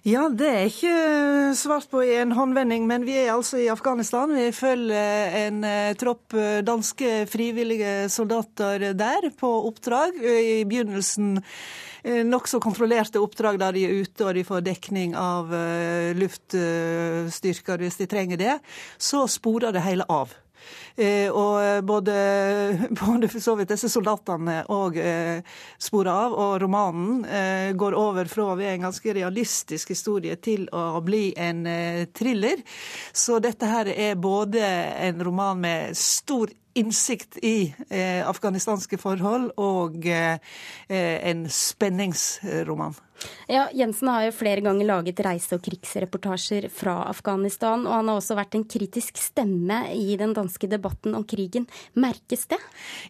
Ja, 0.01 0.23
det 0.33 0.47
er 0.49 0.63
ikke 0.65 0.93
svart 1.53 1.85
på 1.91 1.99
i 2.01 2.15
en 2.17 2.31
håndvending, 2.33 2.87
men 2.89 3.03
vi 3.05 3.19
er 3.21 3.35
altså 3.35 3.59
i 3.61 3.67
Afghanistan. 3.69 4.31
Vi 4.33 4.47
følger 4.49 5.35
en 5.43 5.59
eh, 5.61 5.91
tropp 5.93 6.33
eh, 6.33 6.63
danske 6.65 7.27
frivillige 7.29 8.09
soldater 8.09 8.95
der 8.97 9.29
på 9.37 9.51
oppdrag. 9.67 10.17
I 10.25 10.63
begynnelsen 10.65 11.35
eh, 11.37 12.23
nokså 12.25 12.57
kontrollerte 12.65 13.21
oppdrag 13.21 13.61
der 13.61 13.77
de 13.77 13.85
er 13.85 14.01
ute 14.01 14.25
og 14.25 14.33
de 14.39 14.47
får 14.47 14.65
dekning 14.65 15.13
av 15.13 15.53
luftstyrker 16.17 17.85
hvis 17.85 18.01
de 18.01 18.09
trenger 18.09 18.41
det. 18.41 18.57
Så 18.97 19.27
sporer 19.29 19.69
det 19.77 19.85
hele 19.85 20.09
av. 20.09 20.33
Eh, 20.95 21.30
og 21.32 21.84
både, 21.88 22.15
både 23.02 23.30
for 23.32 23.43
så 23.43 23.56
vidt 23.60 23.74
disse 23.74 23.89
soldatene 23.91 24.62
òg 24.71 25.00
eh, 25.02 25.58
sporer 25.82 26.12
av, 26.12 26.36
og 26.36 26.56
romanen 26.63 27.26
eh, 27.26 27.71
går 27.78 27.97
over 27.97 28.32
fra 28.32 28.52
å 28.52 28.58
være 28.60 28.78
en 28.78 28.88
ganske 28.89 29.17
realistisk 29.17 29.93
historie 29.95 30.38
til 30.41 30.67
å 30.76 31.02
bli 31.06 31.32
en 31.39 31.63
thriller. 32.15 32.62
Så 33.13 33.39
dette 33.43 33.69
her 33.69 33.89
er 33.91 34.19
både 34.19 34.62
en 35.08 35.21
roman 35.24 35.62
med 35.62 35.97
stor 35.97 36.52
innsikt 36.74 37.38
i 37.43 37.74
eh, 37.89 38.28
afghanistanske 38.28 38.97
forhold 39.02 39.52
og 39.60 40.06
eh, 40.08 40.38
en 40.88 41.45
spenningsroman. 41.52 42.95
Ja, 43.51 43.65
Jensen 43.75 44.07
har 44.07 44.23
jo 44.25 44.31
flere 44.31 44.62
ganger 44.63 44.88
laget 44.88 45.19
reise- 45.25 45.57
og 45.57 45.63
krigsreportasjer 45.65 46.69
fra 46.71 46.93
Afghanistan, 47.10 47.84
og 47.88 47.93
han 47.97 48.07
har 48.07 48.19
også 48.21 48.38
vært 48.38 48.55
en 48.55 48.63
kritisk 48.63 49.19
stemme 49.19 49.81
i 49.91 50.15
den 50.19 50.31
danske 50.34 50.69
debatten 50.71 51.17
om 51.17 51.25
krigen. 51.27 51.65
Merkes 51.99 52.45
det? 52.51 52.60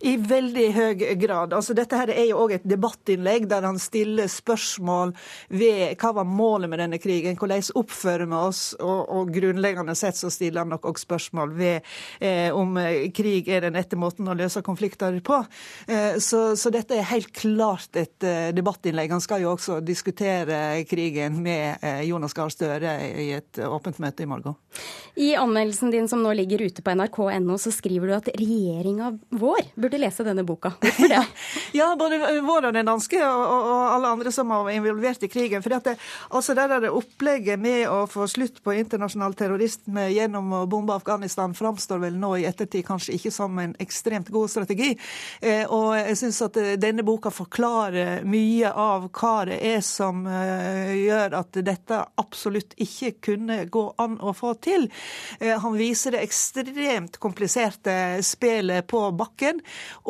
I 0.02 0.16
veldig 0.18 0.68
høy 0.74 1.04
grad. 1.22 1.54
Altså, 1.54 1.76
dette 1.78 2.00
her 2.00 2.10
er 2.14 2.32
jo 2.32 2.40
òg 2.42 2.56
et 2.58 2.66
debattinnlegg 2.68 3.46
der 3.52 3.68
han 3.68 3.80
stiller 3.82 4.32
spørsmål 4.32 5.14
ved 5.54 5.96
hva 6.02 6.14
var 6.22 6.28
målet 6.28 6.72
med 6.72 6.82
denne 6.82 7.02
krigen, 7.02 7.38
hvordan 7.38 7.62
oppfører 7.78 8.26
vi 8.26 8.40
oss, 8.40 8.64
og, 8.80 9.06
og 9.14 9.32
grunnleggende 9.36 9.96
sett 9.98 10.18
så 10.18 10.32
stiller 10.34 10.64
han 10.64 10.74
nok 10.74 10.90
òg 10.90 11.00
spørsmål 11.02 11.54
ved 11.58 11.86
eh, 12.20 12.50
om 12.56 12.80
krig 13.14 13.50
er 13.52 13.68
den 13.68 13.78
rette 13.78 14.00
måten 14.00 14.30
å 14.32 14.38
løse 14.38 14.64
konflikter 14.66 15.14
på. 15.26 15.38
Så, 16.22 16.40
så 16.58 16.70
dette 16.74 16.96
er 16.96 17.08
helt 17.10 17.32
klart 17.36 17.98
et 18.00 18.24
debattinnlegg. 18.56 19.12
Han 19.12 19.24
skal 19.24 19.44
jo 19.44 19.52
også 19.54 19.80
diskutere 19.84 20.01
krigen 20.90 21.42
med 21.44 21.78
Jonas 22.08 22.34
Gahr 22.34 22.50
Støre 22.50 22.96
i 23.22 23.32
et 23.38 23.60
åpent 23.66 24.00
møte 24.02 24.24
i 24.24 24.30
morgen. 24.30 24.56
I 25.16 25.36
anmeldelsen 25.36 25.92
din 25.92 26.08
som 26.08 26.24
nå 26.24 26.32
ligger 26.34 26.62
ute 26.62 26.82
på 26.82 26.94
nrk.no, 26.96 27.58
så 27.58 27.72
skriver 27.72 28.08
du 28.08 28.14
at 28.16 28.30
regjeringa 28.40 29.12
vår 29.30 29.74
burde 29.76 30.00
lese 30.00 30.24
denne 30.24 30.46
boka. 30.48 30.72
Hvorfor 30.80 31.12
det? 31.12 31.20
ja, 31.80 31.90
både 32.00 32.20
vår 32.46 32.70
og 32.70 32.78
den 32.78 32.88
danske, 32.88 33.20
og, 33.28 33.44
og, 33.44 33.82
alle 33.92 34.14
andre 34.16 34.32
som 34.32 34.54
var 34.54 34.70
involvert 34.72 35.24
i 35.28 35.30
krigen. 35.32 35.64
For 35.64 35.76
det, 35.76 35.98
altså 36.30 36.56
det 36.56 36.92
opplegget 36.92 37.60
med 37.60 37.90
å 37.92 38.06
få 38.10 38.28
slutt 38.32 38.62
på 38.64 38.76
internasjonal 38.80 39.36
terrorisme 39.36 40.08
gjennom 40.14 40.54
å 40.62 40.64
bombe 40.72 40.96
Afghanistan 40.96 41.56
framstår 41.58 42.00
vel 42.06 42.16
nå 42.20 42.38
i 42.40 42.48
ettertid 42.48 42.88
kanskje 42.88 43.18
ikke 43.18 43.34
som 43.36 43.60
en 43.60 43.76
ekstremt 43.84 44.32
god 44.32 44.52
strategi. 44.54 44.94
Eh, 45.42 45.66
og 45.68 45.98
jeg 46.00 46.18
syns 46.24 46.42
at 46.48 46.60
eh, 46.62 46.78
denne 46.80 47.04
boka 47.04 47.34
forklarer 47.36 48.24
mye 48.24 48.72
av 48.72 49.10
hva 49.12 49.36
det 49.50 49.60
er 49.74 49.84
som 49.92 50.24
eh, 50.28 50.94
gjør 50.98 51.36
at 51.42 51.60
dette 51.66 52.00
absolutt 52.22 52.74
ikke 52.82 53.12
kunne 53.30 53.58
gå 53.72 53.84
an 54.02 54.18
å 54.22 54.34
få 54.36 54.54
til. 54.64 54.88
Han 55.42 55.76
viser 55.78 56.16
det 56.16 56.24
ekstremt 56.26 57.18
kompliserte 57.22 57.94
spelet 58.26 58.88
på 58.90 59.04
bakken, 59.18 59.62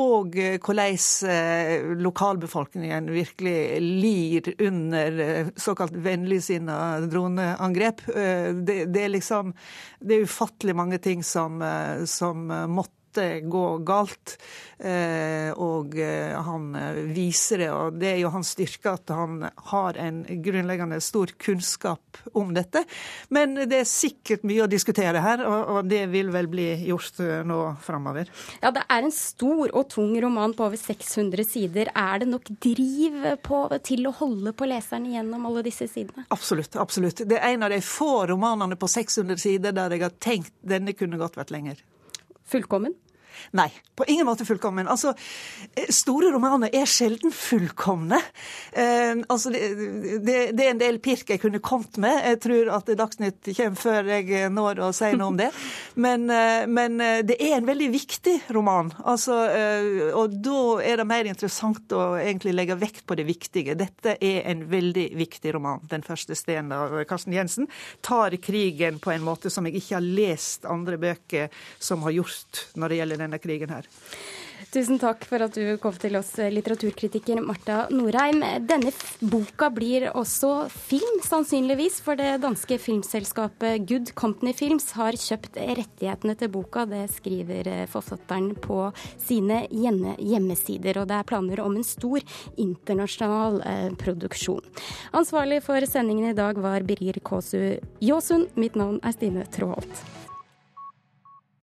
og 0.01 0.35
hvordan 0.35 1.99
lokalbefolkningen 2.01 3.09
virkelig 3.13 3.81
lir 3.81 4.49
under 4.67 5.51
såkalt 5.59 5.95
vennligsinna 6.03 6.77
droneangrep. 7.11 8.05
Det, 8.07 8.77
det, 8.85 9.03
er 9.03 9.13
liksom 9.13 9.53
Det 9.99 10.17
er 10.17 10.25
ufattelig 10.27 10.75
mange 10.77 11.01
ting 11.03 11.23
som, 11.25 11.61
som 12.05 12.47
måtte 12.71 13.00
gå 13.43 13.65
galt. 13.87 14.37
Eh, 14.81 15.51
og 15.61 15.93
eh, 15.99 16.33
han 16.41 16.71
eh, 16.75 17.01
viser 17.13 17.61
det, 17.61 17.67
og 17.69 17.97
det 18.01 18.15
er 18.15 18.21
jo 18.23 18.31
hans 18.33 18.55
styrke 18.55 18.95
at 18.95 19.11
han 19.13 19.43
har 19.69 19.99
en 20.01 20.23
grunnleggende 20.41 20.97
stor 21.05 21.29
kunnskap 21.37 22.17
om 22.33 22.49
dette. 22.55 22.81
Men 23.29 23.53
det 23.69 23.83
er 23.83 23.89
sikkert 23.89 24.45
mye 24.47 24.63
å 24.65 24.69
diskutere 24.71 25.21
her, 25.21 25.43
og 25.45 25.85
det 25.89 26.07
vil 26.09 26.31
vel 26.33 26.49
bli 26.49 26.65
gjort 26.87 27.21
nå 27.45 27.59
framover. 27.85 28.31
Ja, 28.63 28.73
det 28.73 28.87
er 28.87 29.05
en 29.05 29.13
stor 29.13 29.69
og 29.69 29.85
tung 29.93 30.15
roman 30.23 30.57
på 30.57 30.65
over 30.65 30.81
600 30.81 31.45
sider. 31.45 31.93
Er 31.93 32.23
det 32.23 32.31
nok 32.31 32.49
driv 32.63 33.21
på, 33.45 33.61
til 33.85 34.09
å 34.09 34.15
holde 34.17 34.55
på 34.57 34.69
leseren 34.71 35.05
gjennom 35.13 35.45
alle 35.51 35.65
disse 35.67 35.85
sidene? 35.91 36.25
Absolutt. 36.33 36.79
absolutt. 36.81 37.21
Det 37.29 37.37
er 37.37 37.53
en 37.53 37.69
av 37.69 37.73
de 37.73 37.83
få 37.85 38.25
romanene 38.33 38.79
på 38.81 38.89
600 38.89 39.37
sider 39.45 39.77
der 39.77 39.93
jeg 39.93 40.07
har 40.07 40.17
tenkt 40.17 40.53
denne 40.65 40.97
kunne 40.97 41.21
godt 41.21 41.37
vært 41.37 41.53
lenger. 41.53 41.85
Fullkommen? 42.51 42.95
Nei, 43.57 43.69
på 43.95 44.05
ingen 44.07 44.25
måte 44.25 44.45
fullkommen. 44.47 44.87
Altså, 44.91 45.13
eh, 45.75 45.89
store 45.93 46.31
romaner 46.33 46.73
er 46.73 46.89
sjelden 46.89 47.33
fullkomne. 47.35 48.21
Eh, 48.71 49.21
altså, 49.27 49.51
det, 49.53 49.61
det, 50.25 50.37
det, 50.57 50.65
er 50.65 50.73
en 50.75 50.81
del 50.81 50.99
pirk 51.03 51.29
jeg 51.29 51.41
kunne 51.41 51.61
kommet 51.63 51.99
med. 52.01 52.21
Jeg 52.31 52.41
tror 52.47 52.71
at 52.77 52.91
Dagsnytt 52.97 53.51
kommer 53.57 53.81
før 53.81 54.11
jeg 54.15 54.49
når 54.53 54.83
å 54.87 54.91
si 54.95 55.11
noe 55.15 55.31
om 55.33 55.39
det. 55.39 55.51
Men, 56.01 56.29
eh, 56.29 56.67
men 56.67 57.01
eh, 57.01 57.19
det 57.27 57.35
er 57.43 57.57
en 57.57 57.67
veldig 57.67 57.89
viktig 57.91 58.35
roman. 58.55 58.91
Altså, 59.05 59.35
eh, 59.51 60.09
og 60.17 60.37
da 60.43 60.61
er 60.85 61.01
det 61.01 61.07
mer 61.09 61.27
interessant 61.29 61.91
å 61.95 62.15
egentlig 62.19 62.53
legge 62.55 62.77
vekt 62.79 63.03
på 63.09 63.17
det 63.19 63.25
viktige. 63.27 63.75
Dette 63.77 64.15
er 64.15 64.45
en 64.51 64.63
veldig 64.71 65.07
viktig 65.19 65.53
roman. 65.55 65.83
Den 65.91 66.05
første 66.05 66.37
stenen 66.37 66.71
av 66.75 66.95
Karsten 67.09 67.35
Jensen 67.35 67.67
tar 68.05 68.35
krigen 68.41 69.01
på 69.03 69.13
en 69.13 69.25
måte 69.25 69.51
som 69.51 69.67
jeg 69.67 69.81
ikke 69.81 69.97
har 69.97 70.07
lest 70.21 70.65
andre 70.69 70.99
bøker 71.01 71.51
som 71.79 72.05
har 72.07 72.15
gjort 72.15 72.65
når 72.79 72.93
det 72.93 73.01
gjelder 73.01 73.21
denne 73.31 73.41
krigen 73.41 73.71
her. 73.71 73.87
Tusen 74.71 74.99
takk 75.01 75.23
for 75.25 75.41
at 75.41 75.55
du 75.57 75.77
kom 75.81 75.95
til 75.99 76.15
oss, 76.19 76.35
litteraturkritiker 76.37 77.41
Marta 77.43 77.87
Norheim. 77.91 78.43
Denne 78.69 78.91
boka 79.19 79.71
blir 79.73 80.11
også 80.13 80.67
film, 80.69 81.17
sannsynligvis, 81.25 81.97
for 82.05 82.19
det 82.19 82.37
danske 82.43 82.77
filmselskapet 82.79 83.87
Good 83.89 84.13
Company 84.13 84.53
Films 84.53 84.91
har 84.99 85.17
kjøpt 85.17 85.57
rettighetene 85.57 86.37
til 86.37 86.53
boka. 86.53 86.85
Det 86.85 87.07
skriver 87.15 87.71
forfatteren 87.91 88.53
på 88.61 88.91
sine 89.19 89.63
hjemmesider, 89.71 91.01
og 91.01 91.09
det 91.09 91.19
er 91.19 91.29
planer 91.33 91.65
om 91.65 91.75
en 91.75 91.87
stor 91.87 92.21
internasjonal 92.61 93.61
eh, 93.65 93.89
produksjon. 93.99 94.63
Ansvarlig 95.17 95.63
for 95.65 95.89
sendingen 95.89 96.31
i 96.31 96.37
dag 96.37 96.61
var 96.61 96.85
Birger 96.85 97.19
Kåsu 97.25 97.79
Jåsund. 97.99 98.53
Mitt 98.61 98.77
navn 98.77 99.01
er 99.01 99.17
Stine 99.17 99.49
Tråholt. 99.51 100.20